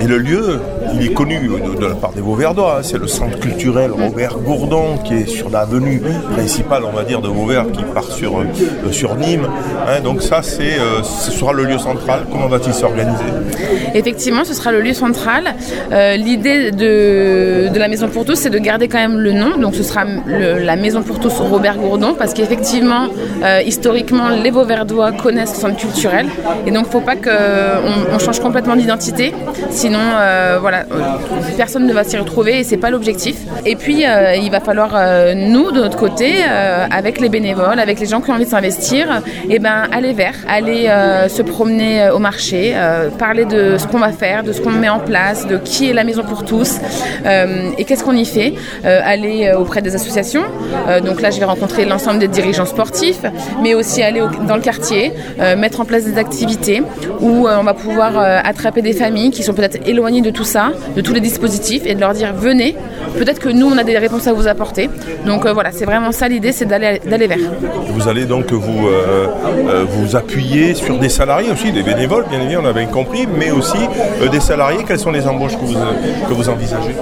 Et 0.00 0.06
le 0.06 0.18
lieu, 0.18 0.60
il 0.94 1.06
est 1.06 1.12
connu 1.14 1.38
de, 1.38 1.80
de 1.80 1.86
la 1.86 1.94
part 1.94 2.12
des 2.12 2.20
Vauverdois. 2.20 2.76
hein. 2.78 2.82
C'est 2.82 2.98
le 2.98 3.06
centre 3.06 3.38
culturel 3.38 3.90
Robert 3.92 4.36
Gourdon 4.38 4.96
qui 5.04 5.14
est 5.14 5.26
sur 5.26 5.50
l'avenue 5.50 6.02
principale, 6.32 6.82
on 6.84 6.94
va 6.96 7.04
dire, 7.04 7.20
de 7.20 7.28
Vauvert 7.28 7.66
qui 7.72 7.82
part 7.94 8.04
sur, 8.10 8.40
euh, 8.40 8.44
sur 8.92 9.14
Nîmes. 9.16 9.46
hein. 9.86 10.00
donc 10.02 10.22
ça, 10.22 10.42
c'est, 10.42 10.78
euh, 10.78 11.02
ce 11.02 11.30
sera 11.30 11.52
le 11.52 11.64
lieu 11.64 11.78
central. 11.78 12.20
Comment 12.30 12.48
va-t-il 12.48 12.74
s'organiser? 12.74 13.24
Effectivement, 13.94 14.44
ce 14.44 14.54
sera 14.54 14.72
le 14.72 14.80
lieu 14.80 14.92
central. 14.94 15.54
Euh, 15.92 16.16
L'idée 16.16 16.70
de, 16.70 17.68
de 17.72 17.78
la 17.78 17.88
Maison 17.88 18.08
pour 18.08 18.24
tous, 18.24 18.34
c'est 18.36 18.50
de 18.50 18.58
garder 18.58 18.88
quand 18.88 18.98
même 18.98 19.18
le 19.18 19.32
nom. 19.32 19.56
Donc 19.58 19.74
ce 19.74 19.82
sera 19.82 20.04
la 20.26 20.76
Maison 20.76 21.02
pour 21.02 21.18
tous 21.18 21.32
Robert 21.40 21.76
Gourdon, 21.78 22.14
parce 22.18 22.34
qu'effectivement, 22.34 23.06
euh, 23.42 23.60
historiquement, 23.64 24.28
les 24.30 24.50
Vauverdois 24.50 25.12
connaissent 25.12 25.54
le 25.54 25.60
centre 25.60 25.76
culturel. 25.76 26.26
Et 26.66 26.70
donc 26.70 26.84
il 26.84 26.86
ne 26.86 26.92
faut 26.92 27.00
pas 27.00 27.16
qu'on 27.16 28.14
on 28.14 28.18
change 28.18 28.40
complètement 28.40 28.76
d'identité. 28.76 29.34
Sinon, 29.70 29.98
euh, 30.00 30.58
euh, 30.90 31.40
personne 31.56 31.86
ne 31.86 31.92
va 31.92 32.04
s'y 32.04 32.16
retrouver 32.16 32.60
et 32.60 32.64
c'est 32.64 32.76
pas 32.76 32.90
l'objectif. 32.90 33.36
Et 33.66 33.76
puis, 33.76 34.06
euh, 34.06 34.34
il 34.36 34.50
va 34.50 34.60
falloir, 34.60 34.92
euh, 34.94 35.34
nous, 35.34 35.70
de 35.72 35.80
notre 35.80 35.96
côté, 35.96 36.42
avec 36.90 37.20
les 37.20 37.28
bénévoles, 37.28 37.78
avec 37.78 38.00
les 38.00 38.06
gens 38.06 38.20
qui 38.20 38.30
ont 38.30 38.34
envie 38.34 38.44
de 38.44 38.50
s'investir, 38.50 39.22
et 39.48 39.58
ben, 39.58 39.88
aller 39.92 40.12
vers, 40.12 40.34
aller 40.48 40.88
se 41.28 41.42
promener 41.42 42.10
au 42.10 42.18
marché, 42.18 42.74
parler 43.18 43.44
de 43.44 43.76
ce 43.78 43.86
qu'on 43.86 43.98
va 43.98 44.12
faire, 44.12 44.42
de 44.42 44.52
ce 44.52 44.60
qu'on 44.60 44.70
met 44.70 44.88
en 44.88 44.98
place, 44.98 45.46
de 45.46 45.56
qui 45.56 45.90
est 45.90 45.92
la 45.92 46.04
maison 46.04 46.22
pour 46.22 46.44
tous 46.44 46.78
et 47.78 47.84
qu'est-ce 47.84 48.04
qu'on 48.04 48.16
y 48.16 48.24
fait. 48.24 48.54
Aller 48.84 49.52
auprès 49.56 49.82
des 49.82 49.94
associations. 49.94 50.42
Donc 51.04 51.20
là, 51.20 51.30
je 51.30 51.38
vais 51.38 51.44
rencontrer 51.44 51.84
l'ensemble 51.84 52.18
des 52.18 52.28
dirigeants 52.28 52.66
sportifs, 52.66 53.22
mais 53.62 53.74
aussi 53.74 54.02
aller 54.02 54.22
dans 54.46 54.56
le 54.56 54.62
quartier, 54.62 55.12
mettre 55.56 55.80
en 55.80 55.84
place 55.84 56.04
des 56.04 56.18
activités 56.18 56.82
où 57.20 57.48
on 57.48 57.62
va 57.62 57.74
pouvoir 57.74 58.18
attraper 58.18 58.82
des 58.82 58.92
familles 58.92 59.30
qui 59.30 59.42
sont 59.42 59.54
peut-être 59.54 59.86
éloignées 59.86 60.22
de 60.22 60.30
tout 60.30 60.44
ça, 60.44 60.59
de 60.96 61.00
tous 61.00 61.12
les 61.14 61.20
dispositifs, 61.20 61.82
et 61.86 61.94
de 61.94 62.00
leur 62.00 62.12
dire 62.12 62.32
venez. 62.34 62.76
Peut-être 63.18 63.40
que 63.40 63.48
nous, 63.48 63.66
on 63.66 63.76
a 63.78 63.84
des 63.84 63.98
réponses 63.98 64.26
à 64.26 64.32
vous 64.32 64.46
apporter. 64.46 64.88
Donc 65.26 65.44
euh, 65.46 65.52
voilà, 65.52 65.70
c'est 65.72 65.84
vraiment 65.84 66.12
ça 66.12 66.28
l'idée, 66.28 66.52
c'est 66.52 66.66
d'aller 66.66 67.00
d'aller 67.10 67.26
vers. 67.26 67.38
Vous 67.94 68.08
allez 68.08 68.24
donc 68.24 68.52
vous, 68.52 68.86
euh, 68.88 69.26
euh, 69.68 69.84
vous 69.88 70.16
appuyer 70.16 70.74
sur 70.74 70.98
des 70.98 71.08
salariés 71.08 71.50
aussi, 71.50 71.72
des 71.72 71.82
bénévoles, 71.82 72.24
bien 72.30 72.40
évidemment, 72.40 72.64
on 72.66 72.70
a 72.70 72.72
bien 72.72 72.86
compris, 72.86 73.26
mais 73.38 73.50
aussi 73.50 73.78
des 74.30 74.40
salariés. 74.40 74.80
Quelles 74.86 74.98
sont 74.98 75.10
les 75.10 75.26
embauches 75.26 75.56
que 75.58 75.64
vous, 75.64 75.74
que 76.28 76.34
vous 76.34 76.48
envisagez? 76.48 76.94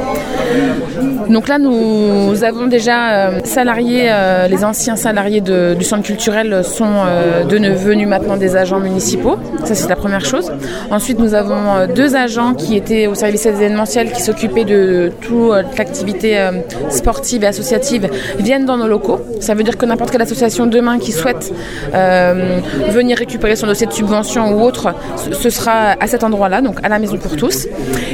Donc 1.28 1.46
là, 1.48 1.58
nous 1.58 2.42
avons 2.42 2.66
déjà 2.66 3.30
salariés, 3.44 4.10
les 4.48 4.64
anciens 4.64 4.96
salariés 4.96 5.42
de- 5.42 5.74
du 5.78 5.84
centre 5.84 6.02
culturel 6.02 6.62
sont 6.64 7.04
devenus 7.48 8.08
maintenant 8.08 8.36
des 8.38 8.56
agents 8.56 8.80
municipaux. 8.80 9.36
Ça, 9.64 9.74
c'est 9.74 9.88
la 9.88 9.96
première 9.96 10.24
chose. 10.24 10.50
Ensuite, 10.90 11.18
nous 11.18 11.34
avons 11.34 11.86
deux 11.94 12.16
agents 12.16 12.54
qui 12.54 12.76
étaient 12.76 13.06
au 13.06 13.14
service 13.14 13.46
événementiel 13.48 14.12
qui 14.12 14.22
s'occupaient 14.22 14.64
de 14.64 15.10
toute 15.20 15.76
l'activité 15.78 16.38
euh, 16.38 16.52
sportive 16.90 17.44
et 17.44 17.46
associative 17.46 18.08
viennent 18.38 18.66
dans 18.66 18.76
nos 18.76 18.86
locaux. 18.88 19.20
Ça 19.40 19.54
veut 19.54 19.62
dire 19.62 19.76
que 19.76 19.86
n'importe 19.86 20.10
quelle 20.10 20.22
association 20.22 20.66
demain 20.66 20.98
qui 20.98 21.12
souhaite 21.12 21.52
euh, 21.94 22.58
venir 22.90 23.18
récupérer 23.18 23.56
son 23.56 23.66
dossier 23.66 23.86
de 23.86 23.92
subvention 23.92 24.52
ou 24.54 24.62
autre, 24.62 24.94
ce- 25.16 25.50
sera 25.50 25.94
à 25.98 26.06
cet 26.06 26.22
endroit-là, 26.24 26.60
donc 26.60 26.76
à 26.82 26.88
la 26.88 26.98
Maison 26.98 27.16
pour 27.16 27.34
tous. 27.36 27.66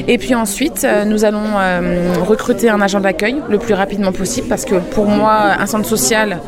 Et 0.08 0.18
puis 0.18 0.34
ensuite, 0.34 0.84
euh, 0.84 1.04
nous 1.04 1.24
allons 1.24 1.40
euh, 1.58 2.12
recruter 2.26 2.70
un 2.70 2.80
agent 2.80 3.00
d'accueil 3.00 3.36
le 3.50 3.58
plus 3.58 3.74
rapidement 3.74 4.12
possible 4.12 4.46
parce 4.48 4.64
que 4.64 4.76
pour 4.76 5.06
moi, 5.06 5.34
un 5.58 5.66
centre 5.66 5.88
social, 5.88 6.38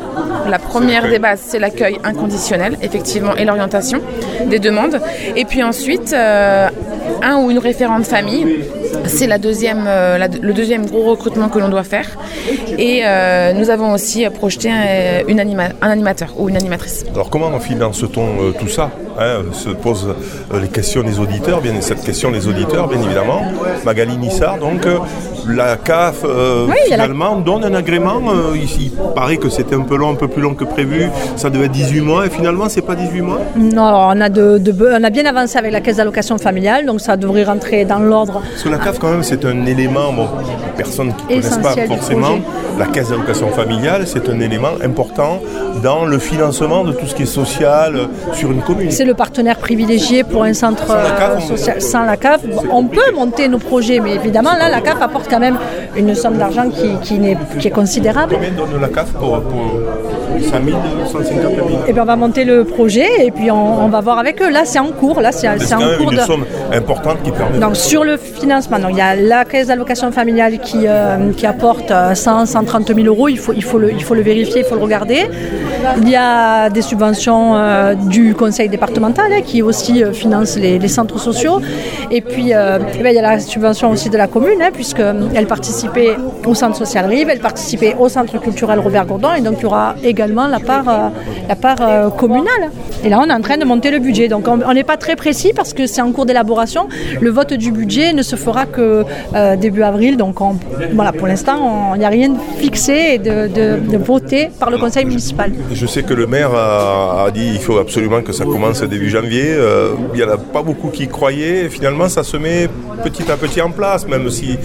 la 0.49 0.59
première 0.59 1.09
des 1.09 1.19
bases, 1.19 1.41
c'est 1.45 1.59
l'accueil 1.59 1.97
inconditionnel, 2.03 2.77
effectivement, 2.81 3.35
et 3.35 3.43
l'orientation 3.45 3.99
des 4.45 4.59
demandes. 4.59 4.99
Et 5.35 5.43
puis 5.45 5.61
ensuite, 5.61 6.13
euh, 6.13 6.67
un 7.23 7.37
ou 7.37 7.51
une 7.51 7.59
référente 7.59 8.05
famille. 8.05 8.59
C'est 9.05 9.27
la 9.27 9.37
deuxième, 9.37 9.85
euh, 9.87 10.17
la- 10.17 10.27
le 10.27 10.53
deuxième 10.53 10.85
gros 10.85 11.03
recrutement 11.11 11.49
que 11.49 11.59
l'on 11.59 11.69
doit 11.69 11.83
faire. 11.83 12.05
Et 12.77 13.01
euh, 13.05 13.53
nous 13.53 13.69
avons 13.69 13.93
aussi 13.93 14.25
euh, 14.25 14.29
projeté 14.29 14.69
un, 14.69 15.27
une 15.27 15.39
anima- 15.39 15.69
un 15.81 15.89
animateur 15.89 16.33
ou 16.37 16.49
une 16.49 16.57
animatrice. 16.57 17.05
Alors 17.13 17.29
comment 17.29 17.57
finance-t-on 17.59 18.21
euh, 18.41 18.51
tout 18.59 18.67
ça 18.67 18.89
hein, 19.19 19.43
Se 19.53 19.69
posent 19.69 20.07
euh, 20.53 20.59
les 20.61 20.67
questions 20.67 21.03
des 21.03 21.19
auditeurs, 21.19 21.61
bien 21.61 21.73
cette 21.81 22.03
question 22.03 22.31
des 22.31 22.47
auditeurs, 22.47 22.87
bien 22.87 23.01
évidemment. 23.01 23.41
Magali 23.85 24.17
Nissard, 24.17 24.57
donc 24.57 24.85
euh, 24.85 24.97
la 25.47 25.77
CAF 25.77 26.23
euh, 26.25 26.65
Oui, 26.67 26.75
la- 26.89 26.95
finalement 26.95 27.35
donne 27.37 27.63
un 27.65 27.73
agrément. 27.73 28.21
euh, 28.29 28.55
il, 28.55 28.63
il 28.83 28.91
paraît 29.15 29.37
que 29.37 29.49
c'était 29.49 29.75
un 29.75 29.81
peu 29.81 29.95
long, 29.95 30.11
un 30.11 30.15
peu 30.15 30.27
plus 30.27 30.41
long 30.41 30.53
que 30.53 30.63
prévu. 30.65 31.07
Ça 31.35 31.49
devait 31.49 31.65
être 31.65 31.71
18 31.71 32.01
mois 32.01 32.25
et 32.25 32.29
finalement 32.29 32.67
c'est 32.69 32.81
pas 32.81 32.95
18 32.95 33.21
mois? 33.21 33.39
Non, 33.55 33.85
alors 33.85 34.11
on 34.15 34.21
a, 34.21 34.29
de, 34.29 34.57
de- 34.57 34.75
on 34.99 35.03
a 35.03 35.09
bien 35.09 35.25
avancé 35.25 35.57
avec 35.57 35.71
la 35.71 35.81
caisse 35.81 35.97
d'allocation 35.97 36.37
familiale, 36.37 36.85
donc 36.85 36.99
ça 37.07 37.15
devrait 37.15 37.45
rentrer 37.45 37.85
dans 37.85 37.99
l'ordre. 37.99 38.41
Parce 38.41 38.63
que 38.63 38.67
la 38.67 38.79
CAF, 38.79 38.99
quand 38.99 39.09
même, 39.09 39.23
c'est 39.23 39.45
un 39.45 39.65
élément, 39.65 40.11
bon, 40.11 40.27
personne 40.77 41.13
qui 41.15 41.23
ne 41.35 41.41
connaissent 41.41 41.57
pas 41.57 41.75
forcément, 41.87 42.35
la 42.79 42.85
caisse 42.85 43.09
d'allocation 43.09 43.49
familiale, 43.49 44.03
c'est 44.05 44.29
un 44.29 44.39
élément 44.39 44.73
important 44.83 45.41
dans 45.83 46.05
le 46.05 46.19
financement 46.19 46.83
de 46.83 46.91
tout 46.91 47.05
ce 47.07 47.15
qui 47.15 47.23
est 47.23 47.33
social 47.43 47.95
euh, 47.95 48.05
sur 48.33 48.51
une 48.51 48.61
commune. 48.61 48.91
C'est 48.91 49.05
le 49.05 49.13
partenaire 49.13 49.57
privilégié 49.57 50.23
pour 50.23 50.43
un 50.43 50.53
centre 50.53 50.87
Sans 50.87 50.95
la 50.95 51.11
CAF, 51.11 51.37
euh, 51.37 51.39
social. 51.55 51.81
Sans 51.81 52.03
la 52.03 52.17
CAF, 52.17 52.41
on 52.71 52.83
peut 52.85 53.11
monter 53.15 53.47
nos 53.47 53.59
projets, 53.59 53.99
mais 53.99 54.15
évidemment, 54.15 54.53
là, 54.57 54.69
la 54.69 54.81
CAF 54.81 55.01
apporte 55.01 55.27
quand 55.29 55.39
même 55.39 55.57
une 55.95 56.13
somme 56.15 56.37
d'argent 56.37 56.69
qui, 56.69 56.89
qui, 57.03 57.19
n'est- 57.19 57.37
qui 57.59 57.67
est 57.67 57.71
considérable. 57.71 58.33
Combien 58.35 58.51
donne 58.51 58.79
la 58.81 58.87
CAF 58.89 59.09
pour, 59.13 59.41
pour 59.41 59.79
100 60.39 60.49
000, 60.65 60.77
150 61.11 61.55
000 61.55 61.67
Et 61.87 61.93
bien, 61.93 62.03
on 62.03 62.05
va 62.05 62.15
monter 62.15 62.43
le 62.43 62.63
projet 62.63 63.07
et 63.25 63.31
puis 63.31 63.49
on, 63.51 63.85
on 63.85 63.87
va 63.87 64.01
voir 64.01 64.19
avec 64.19 64.41
eux. 64.41 64.49
Là, 64.51 64.61
c'est 64.65 64.79
en 64.79 64.91
cours. 64.91 65.19
Là, 65.21 65.31
c'est 65.31 65.47
en 65.47 65.79
cours 65.97 66.11
une 66.11 66.17
de. 66.17 66.21
somme 66.23 66.45
importante 66.73 67.17
qui 67.23 67.31
permet. 67.31 67.59
Donc 67.59 67.75
sur 67.75 68.03
le 68.03 68.17
financement, 68.17 68.77
donc, 68.79 68.91
il 68.91 68.97
y 68.97 69.01
a 69.01 69.15
la 69.15 69.45
caisse 69.45 69.67
d'allocation 69.67 70.11
familiale 70.11 70.59
qui, 70.59 70.66
euh, 70.75 71.31
qui 71.33 71.45
apporte 71.45 71.91
euh, 71.91 72.15
100, 72.15 72.45
130 72.45 72.93
000 72.93 73.07
euros, 73.07 73.27
il 73.29 73.37
faut, 73.37 73.53
le, 73.53 74.21
vérifier, 74.21 74.59
il 74.59 74.65
faut 74.65 74.75
le 74.75 74.81
regarder. 74.81 75.27
Il 76.01 76.09
y 76.09 76.15
a 76.15 76.69
des 76.69 76.81
subventions 76.81 77.55
euh, 77.55 77.93
du 77.95 78.33
conseil 78.35 78.69
départemental 78.69 79.31
hein, 79.31 79.41
qui 79.45 79.61
aussi 79.61 80.03
euh, 80.03 80.11
finance 80.11 80.57
les, 80.57 80.87
centres 80.87 81.19
sociaux. 81.19 81.61
Et 82.11 82.21
puis 82.21 82.53
euh, 82.53 82.79
eh 82.97 83.03
ben, 83.03 83.09
il 83.09 83.15
y 83.15 83.19
a 83.19 83.21
la 83.21 83.39
subvention 83.39 83.91
aussi 83.91 84.09
de 84.09 84.17
la 84.17 84.27
commune, 84.27 84.61
hein, 84.61 84.69
puisqu'elle 84.73 85.47
participait 85.47 86.15
au 86.45 86.55
centre 86.55 86.75
social 86.75 87.05
Rive, 87.05 87.29
elle 87.29 87.39
participait 87.39 87.95
au 87.99 88.09
centre 88.09 88.39
culturel 88.39 88.79
Robert 88.79 89.05
Gourdon, 89.05 89.33
et 89.37 89.41
donc 89.41 89.55
il 89.59 89.63
y 89.63 89.65
aura 89.65 89.95
également 90.03 90.47
la 90.47 90.59
part, 90.59 91.11
communale. 92.17 92.71
Et 93.03 93.09
là 93.09 93.19
on 93.21 93.29
est 93.29 93.33
en 93.33 93.41
train 93.41 93.57
de 93.57 93.65
monter 93.65 93.91
le 93.91 93.99
budget. 93.99 94.27
Donc 94.27 94.47
on 94.47 94.73
n'est 94.73 94.83
pas 94.83 94.97
très 94.97 95.15
précis 95.15 95.51
parce 95.55 95.73
que 95.73 95.85
c'est 95.87 96.01
en 96.01 96.11
cours 96.11 96.25
d'élaboration. 96.25 96.87
Le 97.21 97.29
vote 97.29 97.53
du 97.53 97.71
budget 97.71 98.13
ne 98.13 98.21
se 98.23 98.35
fera 98.35 98.65
que 98.65 99.03
début 99.55 99.83
avril. 99.83 100.17
Donc 100.17 100.41
on- 100.41 100.56
voilà, 100.93 101.11
pour 101.11 101.27
l'instant, 101.27 101.57
on- 101.91 101.95
il 101.95 101.99
n'y 101.99 102.05
a 102.05 102.09
rien 102.09 102.29
de 102.29 102.37
fixé 102.57 102.93
et 103.13 103.17
de, 103.17 103.47
de- 103.47 103.79
de 103.91 103.97
voté 103.97 104.49
par 104.59 104.69
le 104.69 104.77
conseil 104.77 105.05
municipal. 105.05 105.51
Je 105.71 105.85
sais 105.85 106.03
que 106.03 106.13
le 106.13 106.27
maire 106.27 106.51
a, 106.53 107.25
a 107.25 107.31
dit 107.31 107.51
qu'il 107.51 107.61
faut 107.61 107.77
absolument 107.77 108.21
que 108.21 108.31
ça 108.33 108.43
commence 108.45 108.81
début 108.81 109.09
janvier. 109.09 109.45
Euh, 109.47 109.91
il 110.13 110.17
n'y 110.19 110.23
en 110.25 110.29
a 110.33 110.37
pas 110.37 110.61
beaucoup 110.63 110.89
qui 110.89 111.03
y 111.03 111.07
croyaient. 111.07 111.69
Finalement, 111.69 112.07
ça 112.09 112.23
se 112.23 112.37
met 112.37 112.67
petit 113.03 113.29
à 113.31 113.37
petit 113.37 113.61
en 113.61 113.71
place, 113.71 114.07
même 114.07 114.29
si 114.29 114.57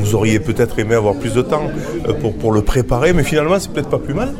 vous 0.00 0.14
auriez 0.14 0.38
peut-être 0.40 0.78
aimé 0.78 0.94
avoir 0.94 1.14
plus 1.14 1.34
de 1.34 1.42
temps 1.42 1.64
euh, 2.08 2.12
pour, 2.14 2.34
pour 2.34 2.52
le 2.52 2.62
préparer. 2.62 3.12
Mais 3.12 3.22
finalement, 3.24 3.56
c'est 3.58 3.70
peut-être 3.72 3.90
pas 3.90 3.98
plus 3.98 4.14
mal 4.14 4.32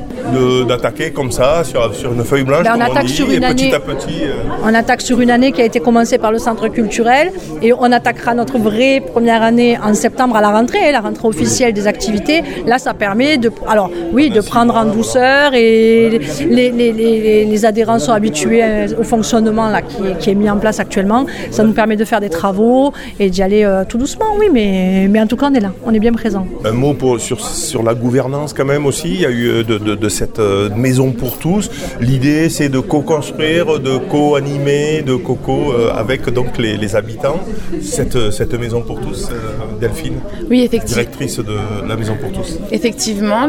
d'attaquer 0.68 1.10
comme 1.12 1.30
ça, 1.30 1.64
sur, 1.64 1.94
sur 1.94 2.12
une 2.12 2.24
feuille 2.24 2.44
blanche, 2.44 2.64
Ben, 2.64 2.74
on 2.76 2.80
attaque 2.80 3.06
dit, 3.06 3.12
sur 3.14 3.30
une 3.30 3.40
petit 3.40 3.66
année. 3.66 3.74
à 3.74 3.80
petit. 3.80 4.20
euh, 4.24 4.34
On 4.64 4.74
attaque 4.74 5.00
sur 5.00 5.20
une 5.20 5.30
année 5.30 5.52
qui 5.52 5.60
a 5.62 5.64
été 5.64 5.80
commencée 5.80 6.18
par 6.18 6.32
le 6.32 6.38
centre 6.38 6.68
culturel 6.68 7.32
et 7.62 7.72
on 7.72 7.90
attaquera 7.92 8.34
notre 8.34 8.58
vraie 8.58 9.00
première 9.00 9.42
année 9.42 9.78
en 9.82 9.94
septembre 9.94 10.36
à 10.36 10.40
la 10.40 10.50
rentrée, 10.50 10.87
la 10.92 11.00
rentrée 11.00 11.26
officielle 11.28 11.72
des 11.72 11.86
activités. 11.86 12.42
Là, 12.66 12.78
ça 12.78 12.94
permet 12.94 13.36
de, 13.38 13.50
alors 13.66 13.90
oui, 14.12 14.30
de 14.30 14.40
prendre 14.40 14.74
en 14.76 14.84
douceur 14.84 15.54
et 15.54 16.10
les, 16.10 16.70
les- 16.70 16.92
les- 16.92 17.44
les 17.44 17.64
adhérents 17.64 17.98
sont 17.98 18.12
habitués 18.12 18.62
euh, 18.62 18.86
au 19.00 19.02
fonctionnement 19.04 19.68
là, 19.68 19.82
qui, 19.82 19.96
est, 20.06 20.18
qui 20.18 20.30
est 20.30 20.34
mis 20.34 20.48
en 20.50 20.56
place 20.58 20.80
actuellement. 20.80 21.26
Ça 21.50 21.64
nous 21.64 21.72
permet 21.72 21.96
de 21.96 22.04
faire 22.04 22.20
des 22.20 22.30
travaux 22.30 22.92
et 23.20 23.30
d'y 23.30 23.42
aller 23.42 23.64
euh, 23.64 23.84
tout 23.88 23.98
doucement, 23.98 24.26
oui, 24.38 24.46
mais, 24.52 25.06
mais 25.10 25.20
en 25.20 25.26
tout 25.26 25.36
cas, 25.36 25.48
on 25.50 25.54
est 25.54 25.60
là, 25.60 25.72
on 25.84 25.92
est 25.94 25.98
bien 26.00 26.12
présent. 26.12 26.46
Un 26.64 26.72
mot 26.72 26.94
pour- 26.94 27.20
sur, 27.20 27.40
sur 27.44 27.82
la 27.82 27.94
gouvernance 27.94 28.52
quand 28.52 28.64
même 28.64 28.86
aussi. 28.86 29.08
Il 29.14 29.20
y 29.20 29.26
a 29.26 29.30
eu 29.30 29.48
euh, 29.48 29.62
de, 29.64 29.78
de- 29.78 29.94
de 29.94 30.08
cette 30.08 30.40
maison 30.76 31.12
pour 31.12 31.38
tous. 31.38 31.70
L'idée 32.00 32.48
c'est 32.48 32.68
de 32.68 32.80
co-construire, 32.80 33.78
de 33.80 33.96
co-animer, 34.10 35.02
de 35.02 35.14
coco 35.16 35.72
euh, 35.72 35.90
avec 35.94 36.28
donc 36.30 36.58
les, 36.58 36.76
les 36.76 36.94
habitants. 36.96 37.40
Cette, 37.82 38.30
cette 38.30 38.54
maison 38.54 38.80
pour 38.82 39.00
tous, 39.00 39.28
euh, 39.30 39.34
Delphine, 39.80 40.14
Oui, 40.50 40.58
effectivement. 40.60 40.77
Directrice 40.84 41.38
de 41.38 41.56
la 41.88 41.96
maison 41.96 42.14
pour 42.20 42.32
tous. 42.32 42.58
Effectivement, 42.70 43.46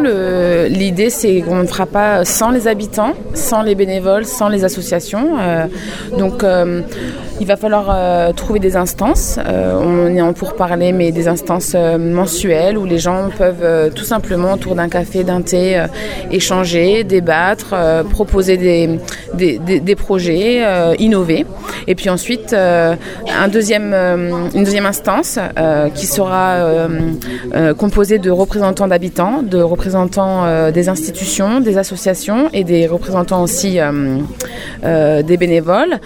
l'idée 0.70 1.10
c'est 1.10 1.42
qu'on 1.42 1.58
ne 1.58 1.68
fera 1.68 1.86
pas 1.86 2.26
sans 2.26 2.50
les 2.52 2.68
habitants, 2.68 3.14
sans 3.34 3.62
les 3.62 3.76
bénévoles, 3.76 4.26
sans 4.26 4.50
les 4.50 4.64
associations. 4.64 5.38
Euh, 5.40 5.66
donc 6.18 6.44
euh, 6.44 6.82
il 7.42 7.48
va 7.48 7.56
falloir 7.56 7.86
euh, 7.90 8.34
trouver 8.34 8.60
des 8.60 8.76
instances. 8.76 9.40
On 9.48 10.08
est 10.16 10.22
en 10.22 10.34
pourparlers, 10.34 10.92
mais 10.92 11.12
des 11.12 11.28
instances 11.28 11.74
mensuelles 11.74 12.78
où 12.78 12.86
les 12.86 13.00
gens 13.00 13.30
peuvent 13.38 13.92
tout 13.94 14.04
simplement 14.04 14.54
autour 14.54 14.76
d'un 14.76 14.90
café, 14.90 15.24
d'un 15.24 15.42
thé, 15.42 15.82
échanger, 16.32 17.04
débattre, 17.06 17.74
proposer 18.10 18.58
des, 18.58 19.00
des, 19.34 19.58
des- 19.58 19.80
des 19.80 19.96
projets, 19.96 20.62
innover. 21.00 21.46
Et 21.88 21.96
puis 21.96 22.10
ensuite, 22.10 22.54
un 22.54 23.48
deuxième, 23.48 23.94
une 24.54 24.64
deuxième 24.66 24.86
instance 24.86 25.40
qui 25.96 26.08
sera 26.08 26.88
euh, 27.54 27.74
composée 27.74 28.20
de 28.20 28.32
représentants 28.32 28.88
d'habitants, 28.88 29.44
de 29.44 29.62
représentants 29.62 30.46
euh, 30.46 30.72
des 30.72 30.90
institutions, 30.90 31.60
des 31.60 31.78
associations 31.78 32.50
et 32.54 32.64
des 32.64 32.88
représentants 32.88 33.44
aussi 33.44 33.80
euh, 33.80 34.20
euh, 34.84 35.22
des 35.24 35.38
bénévoles 35.38 36.00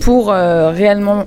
pour 0.00 0.28
réellement 0.28 1.24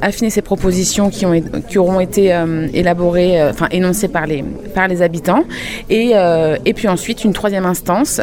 affiner 0.00 0.30
ces 0.30 0.42
propositions 0.42 1.10
qui, 1.10 1.26
ont, 1.26 1.40
qui 1.68 1.78
auront 1.78 2.00
été 2.00 2.34
élaborées, 2.72 3.42
enfin 3.50 3.68
énoncées 3.70 4.08
par 4.08 4.26
les, 4.26 4.44
par 4.74 4.88
les 4.88 5.02
habitants. 5.02 5.44
Et, 5.90 6.12
et 6.64 6.74
puis 6.74 6.88
ensuite, 6.88 7.24
une 7.24 7.32
troisième 7.32 7.66
instance 7.66 8.20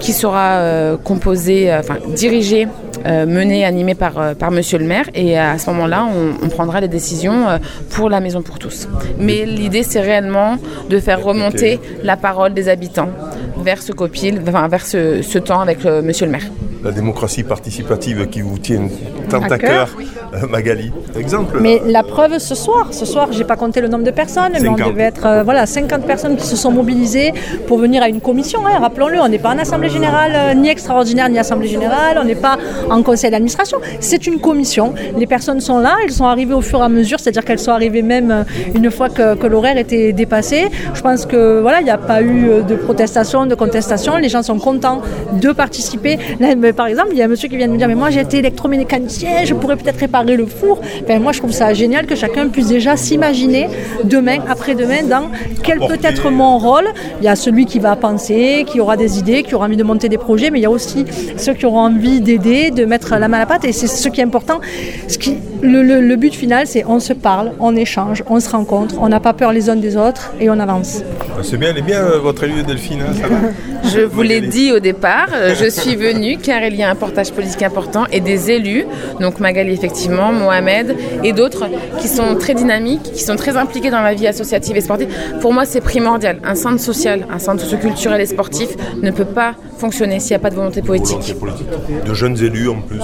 qui 0.00 0.12
sera 0.12 0.96
composée, 1.04 1.72
enfin 1.74 1.96
dirigée, 2.14 2.66
euh, 3.06 3.26
menée, 3.26 3.64
animée 3.64 3.94
par, 3.94 4.18
euh, 4.18 4.34
par 4.34 4.50
Monsieur 4.50 4.78
le 4.78 4.84
maire. 4.84 5.06
Et 5.14 5.38
à 5.38 5.58
ce 5.58 5.70
moment-là, 5.70 6.06
on, 6.06 6.44
on 6.44 6.48
prendra 6.48 6.80
les 6.80 6.88
décisions 6.88 7.48
euh, 7.48 7.58
pour 7.90 8.10
la 8.10 8.20
maison 8.20 8.42
pour 8.42 8.58
tous. 8.58 8.88
Mais 9.18 9.44
l'idée, 9.44 9.82
c'est 9.82 10.00
réellement 10.00 10.56
de 10.88 10.98
faire 10.98 11.22
remonter 11.22 11.80
la 12.02 12.16
parole 12.16 12.54
des 12.54 12.68
habitants 12.68 13.08
vers 13.56 13.82
ce 13.82 13.92
copil, 13.92 14.40
enfin, 14.46 14.68
vers 14.68 14.84
ce, 14.84 15.22
ce 15.22 15.38
temps 15.38 15.60
avec 15.60 15.84
euh, 15.86 16.02
Monsieur 16.02 16.26
le 16.26 16.32
maire. 16.32 16.44
La 16.84 16.90
démocratie 16.92 17.42
participative 17.44 18.28
qui 18.28 18.42
vous 18.42 18.58
tient 18.58 18.88
tant 19.30 19.40
À 19.42 19.46
à, 19.54 19.58
cœur. 19.58 19.58
cœur, 19.58 19.88
euh, 20.34 20.46
Magali. 20.48 20.92
Exemple. 21.18 21.56
Mais 21.60 21.80
la 21.86 22.02
preuve 22.02 22.38
ce 22.38 22.54
soir, 22.54 22.88
ce 22.92 23.06
soir, 23.06 23.28
j'ai 23.32 23.44
pas 23.44 23.56
compté 23.56 23.80
le 23.80 23.88
nombre 23.88 24.04
de 24.04 24.10
personnes, 24.10 24.52
mais 24.60 24.68
on 24.68 24.76
50. 24.76 24.92
devait 24.92 25.04
être 25.04 25.24
euh, 25.26 25.42
voilà 25.44 25.64
50 25.64 26.04
personnes 26.06 26.36
qui 26.36 26.46
se 26.46 26.56
sont 26.56 26.70
mobilisées 26.70 27.32
pour 27.66 27.78
venir 27.78 28.02
à 28.02 28.08
une 28.10 28.20
commission. 28.20 28.66
hein, 28.66 28.78
Rappelons-le, 28.80 29.18
on 29.18 29.28
n'est 29.28 29.38
pas 29.38 29.54
en 29.54 29.58
assemblée 29.58 29.88
générale, 29.88 30.32
euh, 30.34 30.52
ni 30.54 30.68
extraordinaire, 30.68 31.30
ni 31.30 31.38
assemblée 31.38 31.68
générale, 31.68 32.18
on 32.20 32.24
n'est 32.24 32.34
pas 32.34 32.58
en 32.90 33.02
conseil 33.02 33.30
d'administration. 33.30 33.78
C'est 34.00 34.26
une 34.26 34.38
commission. 34.38 34.92
Les 35.16 35.26
personnes 35.26 35.60
sont 35.62 35.78
là, 35.78 35.96
elles 36.04 36.12
sont 36.12 36.26
arrivées 36.26 36.54
au 36.54 36.60
fur 36.60 36.80
et 36.80 36.84
à 36.84 36.90
mesure, 36.90 37.18
c'est-à-dire 37.18 37.46
qu'elles 37.46 37.58
sont 37.58 37.72
arrivées 37.72 38.02
même 38.02 38.44
une 38.74 38.90
fois 38.90 39.08
que, 39.08 39.36
que 39.36 39.46
l'horaire 39.46 39.78
était 39.78 40.12
dépassé. 40.12 40.66
Je 40.92 41.00
pense 41.00 41.24
que 41.24 41.60
voilà, 41.62 41.80
il 41.80 41.84
n'y 41.84 41.90
a 41.90 41.96
pas 41.98 42.20
eu 42.20 42.62
de 42.68 42.74
protestation, 42.76 43.46
de 43.46 43.54
contestation. 43.54 44.16
Les 44.18 44.28
gens 44.28 44.42
sont 44.42 44.58
contents 44.58 45.00
de 45.32 45.50
participer. 45.52 46.18
Là, 46.40 46.54
mais 46.54 46.73
par 46.74 46.86
exemple, 46.86 47.08
il 47.12 47.18
y 47.18 47.22
a 47.22 47.24
un 47.24 47.28
monsieur 47.28 47.48
qui 47.48 47.56
vient 47.56 47.66
de 47.68 47.72
me 47.72 47.78
dire, 47.78 47.88
mais 47.88 47.94
moi 47.94 48.10
j'ai 48.10 48.20
été 48.20 48.38
électromécanicien, 48.38 49.44
je 49.44 49.54
pourrais 49.54 49.76
peut-être 49.76 49.98
réparer 49.98 50.36
le 50.36 50.46
four. 50.46 50.80
Ben, 51.06 51.22
moi, 51.22 51.32
je 51.32 51.38
trouve 51.38 51.52
ça 51.52 51.72
génial 51.74 52.06
que 52.06 52.14
chacun 52.14 52.48
puisse 52.48 52.68
déjà 52.68 52.96
s'imaginer 52.96 53.68
demain, 54.04 54.38
après-demain, 54.48 55.02
dans 55.08 55.30
quel 55.62 55.78
peut 55.78 55.98
être 56.02 56.30
mon 56.30 56.58
rôle. 56.58 56.86
Il 57.20 57.24
y 57.24 57.28
a 57.28 57.36
celui 57.36 57.66
qui 57.66 57.78
va 57.78 57.96
penser, 57.96 58.64
qui 58.66 58.80
aura 58.80 58.96
des 58.96 59.18
idées, 59.18 59.42
qui 59.42 59.54
aura 59.54 59.66
envie 59.66 59.76
de 59.76 59.82
monter 59.84 60.08
des 60.08 60.18
projets, 60.18 60.50
mais 60.50 60.58
il 60.58 60.62
y 60.62 60.66
a 60.66 60.70
aussi 60.70 61.04
ceux 61.36 61.54
qui 61.54 61.66
auront 61.66 61.80
envie 61.80 62.20
d'aider, 62.20 62.70
de 62.70 62.84
mettre 62.84 63.16
la 63.16 63.28
main 63.28 63.38
à 63.38 63.40
la 63.40 63.46
pâte. 63.46 63.64
Et 63.64 63.72
c'est 63.72 63.86
ce 63.86 64.08
qui 64.08 64.20
est 64.20 64.24
important. 64.24 64.60
Ce 65.08 65.18
qui, 65.18 65.36
le, 65.62 65.82
le- 65.82 66.00
le 66.00 66.16
but 66.16 66.34
final, 66.34 66.66
c'est 66.66 66.84
on 66.86 67.00
se 67.00 67.12
parle, 67.12 67.52
on 67.60 67.74
échange, 67.76 68.22
on 68.28 68.40
se 68.40 68.50
rencontre, 68.50 68.96
on 69.00 69.08
n'a 69.08 69.20
pas 69.20 69.32
peur 69.32 69.52
les 69.52 69.70
uns 69.70 69.76
des 69.76 69.96
autres 69.96 70.32
et 70.40 70.50
on 70.50 70.58
avance. 70.58 71.02
C'est 71.42 71.56
bien, 71.56 71.70
elle 71.70 71.78
est 71.78 71.82
bien 71.82 72.00
euh, 72.02 72.18
votre 72.18 72.44
élu 72.44 72.62
Delphine, 72.62 73.00
hein, 73.02 73.12
ça 73.20 73.28
va 73.28 73.36
Je 73.92 74.00
vous 74.00 74.22
l'ai 74.22 74.40
dit 74.40 74.72
au 74.72 74.78
départ, 74.78 75.28
euh, 75.34 75.54
je 75.54 75.68
suis 75.68 75.94
venue 75.94 76.38
car 76.38 76.62
il 76.64 76.74
y 76.74 76.82
a 76.82 76.90
un 76.90 76.94
portage 76.94 77.32
politique 77.32 77.62
important 77.62 78.06
et 78.10 78.20
des 78.20 78.50
élus, 78.50 78.86
donc 79.20 79.40
Magali 79.40 79.72
effectivement, 79.72 80.32
Mohamed 80.32 80.96
et 81.22 81.32
d'autres 81.32 81.66
qui 82.00 82.08
sont 82.08 82.34
très 82.36 82.54
dynamiques, 82.54 83.02
qui 83.02 83.22
sont 83.22 83.36
très 83.36 83.56
impliqués 83.56 83.90
dans 83.90 84.00
la 84.00 84.14
vie 84.14 84.26
associative 84.26 84.76
et 84.76 84.80
sportive. 84.80 85.08
Pour 85.40 85.52
moi, 85.52 85.64
c'est 85.66 85.80
primordial. 85.80 86.40
Un 86.44 86.54
centre 86.54 86.80
social, 86.80 87.26
un 87.30 87.38
centre 87.38 87.62
socioculturel 87.62 88.20
et 88.20 88.26
sportif 88.26 88.70
ne 89.02 89.10
peut 89.10 89.24
pas 89.24 89.54
fonctionner 89.78 90.20
s'il 90.20 90.30
n'y 90.30 90.36
a 90.36 90.38
pas 90.40 90.50
de 90.50 90.54
volonté 90.56 90.82
politique. 90.82 91.38
politique. 91.38 91.66
De 92.06 92.14
jeunes 92.14 92.36
élus 92.42 92.68
en 92.68 92.80
plus. 92.80 93.00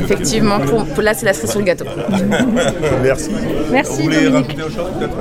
Effectivement, 0.00 0.58
pour, 0.60 0.84
pour- 0.84 1.02
là, 1.02 1.14
c'est 1.14 1.26
la 1.26 1.32
cerise 1.32 1.50
sur 1.50 1.60
le 1.60 1.64
gâteau. 1.66 1.84
Merci. 3.02 3.30
Merci, 3.70 3.92
Vous 3.98 4.02
voulez 4.04 4.24
Dominique. 4.24 4.46
rajouter 4.58 4.62
autre 4.62 4.72
chose 4.74 4.90
peut-être 4.98 5.16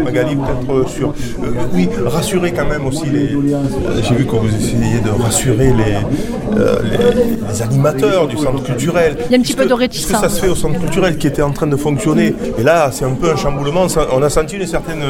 euh, 0.00 0.04
Magali, 0.04 0.36
peut-être 0.36 0.72
euh, 0.72 0.86
sur... 0.86 1.08
euh, 1.10 1.46
oui, 1.74 1.88
rassurer 2.06 2.52
quand 2.52 2.66
même 2.66 2.86
aussi 2.86 3.06
les... 3.06 3.34
euh, 3.34 4.00
J'ai 4.02 4.14
vu 4.14 4.24
que 4.26 4.36
vous 4.36 4.48
essayez 4.54 5.00
de 5.00 5.10
rassurer 5.22 5.72
les, 5.72 6.58
euh, 6.58 6.76
les, 6.84 7.48
les 7.52 7.62
animateurs 7.62 8.28
du 8.28 8.36
centre 8.36 8.62
culturel. 8.62 9.16
Il 9.26 9.32
y 9.32 9.34
a 9.34 9.38
un 9.38 9.42
petit 9.42 9.54
peu 9.54 9.66
de 9.66 9.74
réticence. 9.74 10.06
puisque 10.10 10.22
ça 10.22 10.28
se 10.28 10.40
fait 10.40 10.48
au 10.48 10.54
centre 10.54 10.78
culturel 10.80 11.16
qui 11.18 11.26
était 11.26 11.42
en 11.42 11.50
train 11.52 11.66
de 11.66 11.76
fonctionner. 11.76 12.34
Et 12.58 12.62
là, 12.62 12.90
c'est 12.92 13.04
un 13.04 13.14
peu 13.14 13.30
un 13.30 13.36
chamboulement. 13.36 13.86
On 14.12 14.22
a 14.22 14.30
senti 14.30 14.56
une 14.56 14.66
certaine 14.66 15.02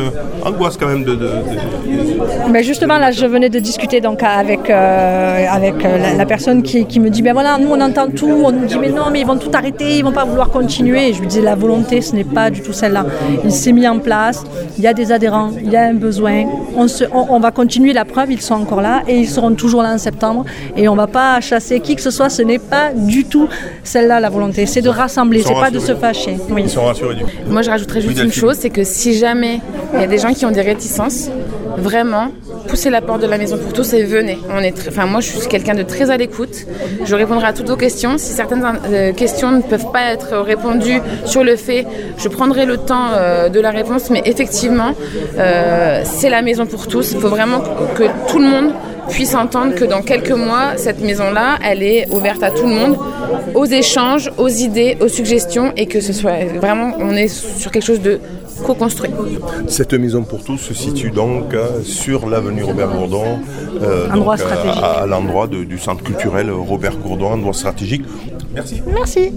angoisse 0.45 0.77
quand 0.77 0.87
même 0.89 1.05
de... 1.05 1.15
de- 1.15 1.27
de- 1.27 2.51
Mais 2.51 2.63
justement, 2.63 2.99
là, 2.99 3.11
je 3.11 3.27
venais 3.27 3.49
de 3.49 3.59
discuter 3.59 4.01
donc 4.01 4.23
avec 4.23 4.69
euh, 4.71 5.02
euh, 5.03 5.47
avec 5.51 5.85
euh, 5.85 6.17
la, 6.17 6.27
personne 6.27 6.63
qui, 6.63 6.87
qui, 6.87 7.01
me 7.01 7.11
dit 7.11 7.23
ben 7.23 7.33
voilà, 7.33 7.59
nous 7.59 7.69
on 7.71 7.81
entend 7.81 8.09
tout, 8.09 8.29
on 8.29 8.53
nous 8.53 8.67
dit 8.67 8.79
mais 8.79 8.91
non, 8.91 9.11
mais 9.11 9.21
ils 9.21 9.27
vont 9.27 9.37
tout 9.37 9.51
arrêter, 9.53 9.99
ils 9.99 10.05
vont 10.05 10.13
pas 10.13 10.25
vouloir 10.25 10.51
continuer. 10.51 11.09
Et 11.09 11.13
je 11.13 11.21
lui 11.21 11.27
disais 11.27 11.43
la 11.43 11.57
volonté, 11.57 12.01
ce 12.01 12.15
n'est 12.15 12.25
pas 12.25 12.51
du 12.51 12.63
tout 12.63 12.73
celle-là. 12.73 13.07
Il 13.45 13.51
s'est 13.51 13.73
mis 13.73 13.87
en 13.89 13.99
place, 13.99 14.45
il 14.79 14.85
y 14.85 14.87
a 14.87 14.95
des 14.95 15.11
adhérents, 15.11 15.51
il 15.63 15.71
y 15.71 15.77
a 15.77 15.83
un 15.83 15.95
besoin. 15.95 16.45
On, 16.77 16.87
se, 16.89 17.05
on, 17.13 17.41
va 17.41 17.51
continuer 17.51 17.93
la 17.93 18.05
preuve, 18.05 18.31
ils 18.33 18.41
sont 18.41 18.55
encore 18.55 18.81
là 18.81 19.03
et 19.09 19.19
ils 19.19 19.29
seront 19.29 19.55
toujours 19.55 19.83
là 19.83 19.93
en 19.93 19.99
septembre. 19.99 20.45
Et 20.77 20.89
on 20.89 20.95
va 20.95 21.09
pas 21.09 21.41
chasser 21.41 21.81
qui 21.81 21.97
que 21.97 22.03
ce 22.03 22.11
soit, 22.11 22.29
ce 22.29 22.43
n'est 22.43 22.61
pas 22.61 22.93
du 22.95 23.25
tout 23.25 23.49
celle-là 23.83 24.21
la 24.21 24.31
volonté. 24.31 24.67
C'est 24.67 24.83
de 24.83 24.89
rassembler, 24.89 25.43
c'est 25.43 25.55
pas 25.55 25.71
de 25.71 25.79
se 25.79 25.95
fâcher. 25.95 26.37
Ils 26.57 26.71
sont 26.71 26.85
rassurés. 26.85 27.17
Moi 27.49 27.63
je 27.63 27.71
rajouterais 27.71 28.01
juste 28.01 28.23
une 28.23 28.33
chose, 28.33 28.57
c'est 28.61 28.71
que 28.71 28.85
si 28.85 29.15
jamais 29.15 29.61
il 29.95 30.01
y 30.01 30.05
a 30.05 30.07
des 30.07 30.19
gens 30.19 30.33
qui 30.33 30.47
ont 30.47 30.53
des 30.53 30.63
réticences, 30.63 31.29
vraiment, 31.77 32.29
poussez 32.73 32.89
la 32.89 33.03
porte 33.03 33.21
de 33.21 33.27
la 33.27 33.37
maison 33.37 33.59
pour 33.59 33.75
tous 33.75 33.93
et 33.93 34.03
venez. 34.03 34.39
On 34.49 34.61
est 34.61 34.89
enfin, 34.89 35.05
moi, 35.05 35.21
je 35.21 35.29
suis 35.29 35.47
quelqu'un 35.47 35.75
de 35.75 35.83
très 35.83 36.11
à 36.11 36.17
l'écoute. 36.17 36.65
Je 37.05 37.15
répondrai 37.15 37.47
à 37.47 37.53
toutes 37.53 37.69
vos 37.69 37.77
questions. 37.77 38.17
Si 38.17 38.33
certaines 38.33 38.65
euh, 38.65 39.13
questions 39.13 39.51
ne 39.53 39.61
peuvent 39.61 39.93
pas 39.93 40.05
être 40.15 40.39
répondues 40.39 41.03
sur 41.27 41.45
le 41.45 41.57
fait, 41.57 41.87
je 42.17 42.29
prendrai 42.29 42.65
le 42.65 42.79
temps 42.79 43.09
euh, 43.13 43.51
de 43.51 43.61
la 43.61 43.73
réponse. 43.73 44.09
Mais 44.09 44.23
effectivement, 44.25 44.93
euh, 45.37 46.01
c'est 46.03 46.31
la 46.31 46.41
maison 46.41 46.65
pour 46.65 46.89
tous. 46.89 47.13
Il 47.13 47.21
faut 47.21 47.29
vraiment 47.29 47.61
que 47.95 48.05
tout 48.31 48.39
le 48.39 48.47
monde 48.47 48.73
puisse 49.11 49.35
entendre 49.35 49.75
que 49.75 49.85
dans 49.85 50.03
quelques 50.03 50.33
mois, 50.33 50.77
cette 50.77 51.01
maison-là, 51.01 51.59
elle 51.65 51.83
est 51.83 52.09
ouverte 52.11 52.43
à 52.43 52.51
tout 52.51 52.67
le 52.67 52.75
monde, 52.75 52.97
aux 53.55 53.65
échanges, 53.65 54.31
aux 54.39 54.49
idées, 54.49 54.97
aux 55.01 55.09
suggestions, 55.09 55.73
et 55.77 55.87
que 55.87 56.01
ce 56.01 56.13
soit 56.13 56.45
vraiment, 56.59 56.93
on 56.99 57.11
est 57.11 57.29
sur 57.29 57.71
quelque 57.71 57.85
chose 57.85 58.01
de 58.01 58.21
co-construit. 58.65 59.11
Cette 59.69 59.95
maison 59.95 60.23
pour 60.23 60.45
tous 60.45 60.59
se 60.59 60.75
situe 60.75 61.11
donc 61.11 61.55
euh, 61.55 61.83
sur 61.83 62.29
l'avenue 62.29 62.63
Robert 62.63 62.91
Gourdon, 62.91 63.41
euh, 63.83 64.09
euh, 64.09 64.83
à, 64.83 65.07
l'endroit 65.07 65.47
du 65.47 65.79
centre 65.79 66.03
culturel 66.03 66.51
Robert 66.51 66.97
Gourdon, 66.97 67.33
endroit 67.33 67.55
stratégique. 67.55 68.05
Merci. 68.55 68.83
Merci. 68.87 69.33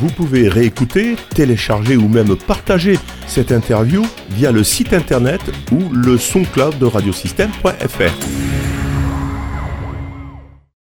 Vous 0.00 0.08
pouvez 0.08 0.48
réécouter, 0.48 1.16
télécharger 1.34 1.96
ou 1.96 2.08
même 2.08 2.34
partager 2.34 2.98
cette 3.26 3.52
interview 3.52 4.06
via 4.30 4.50
le 4.50 4.64
site 4.64 4.94
internet 4.94 5.42
ou 5.72 5.90
le 5.92 6.16
SoundCloud 6.16 6.78
de 6.78 6.86
radiosystème.fr. 6.86 8.59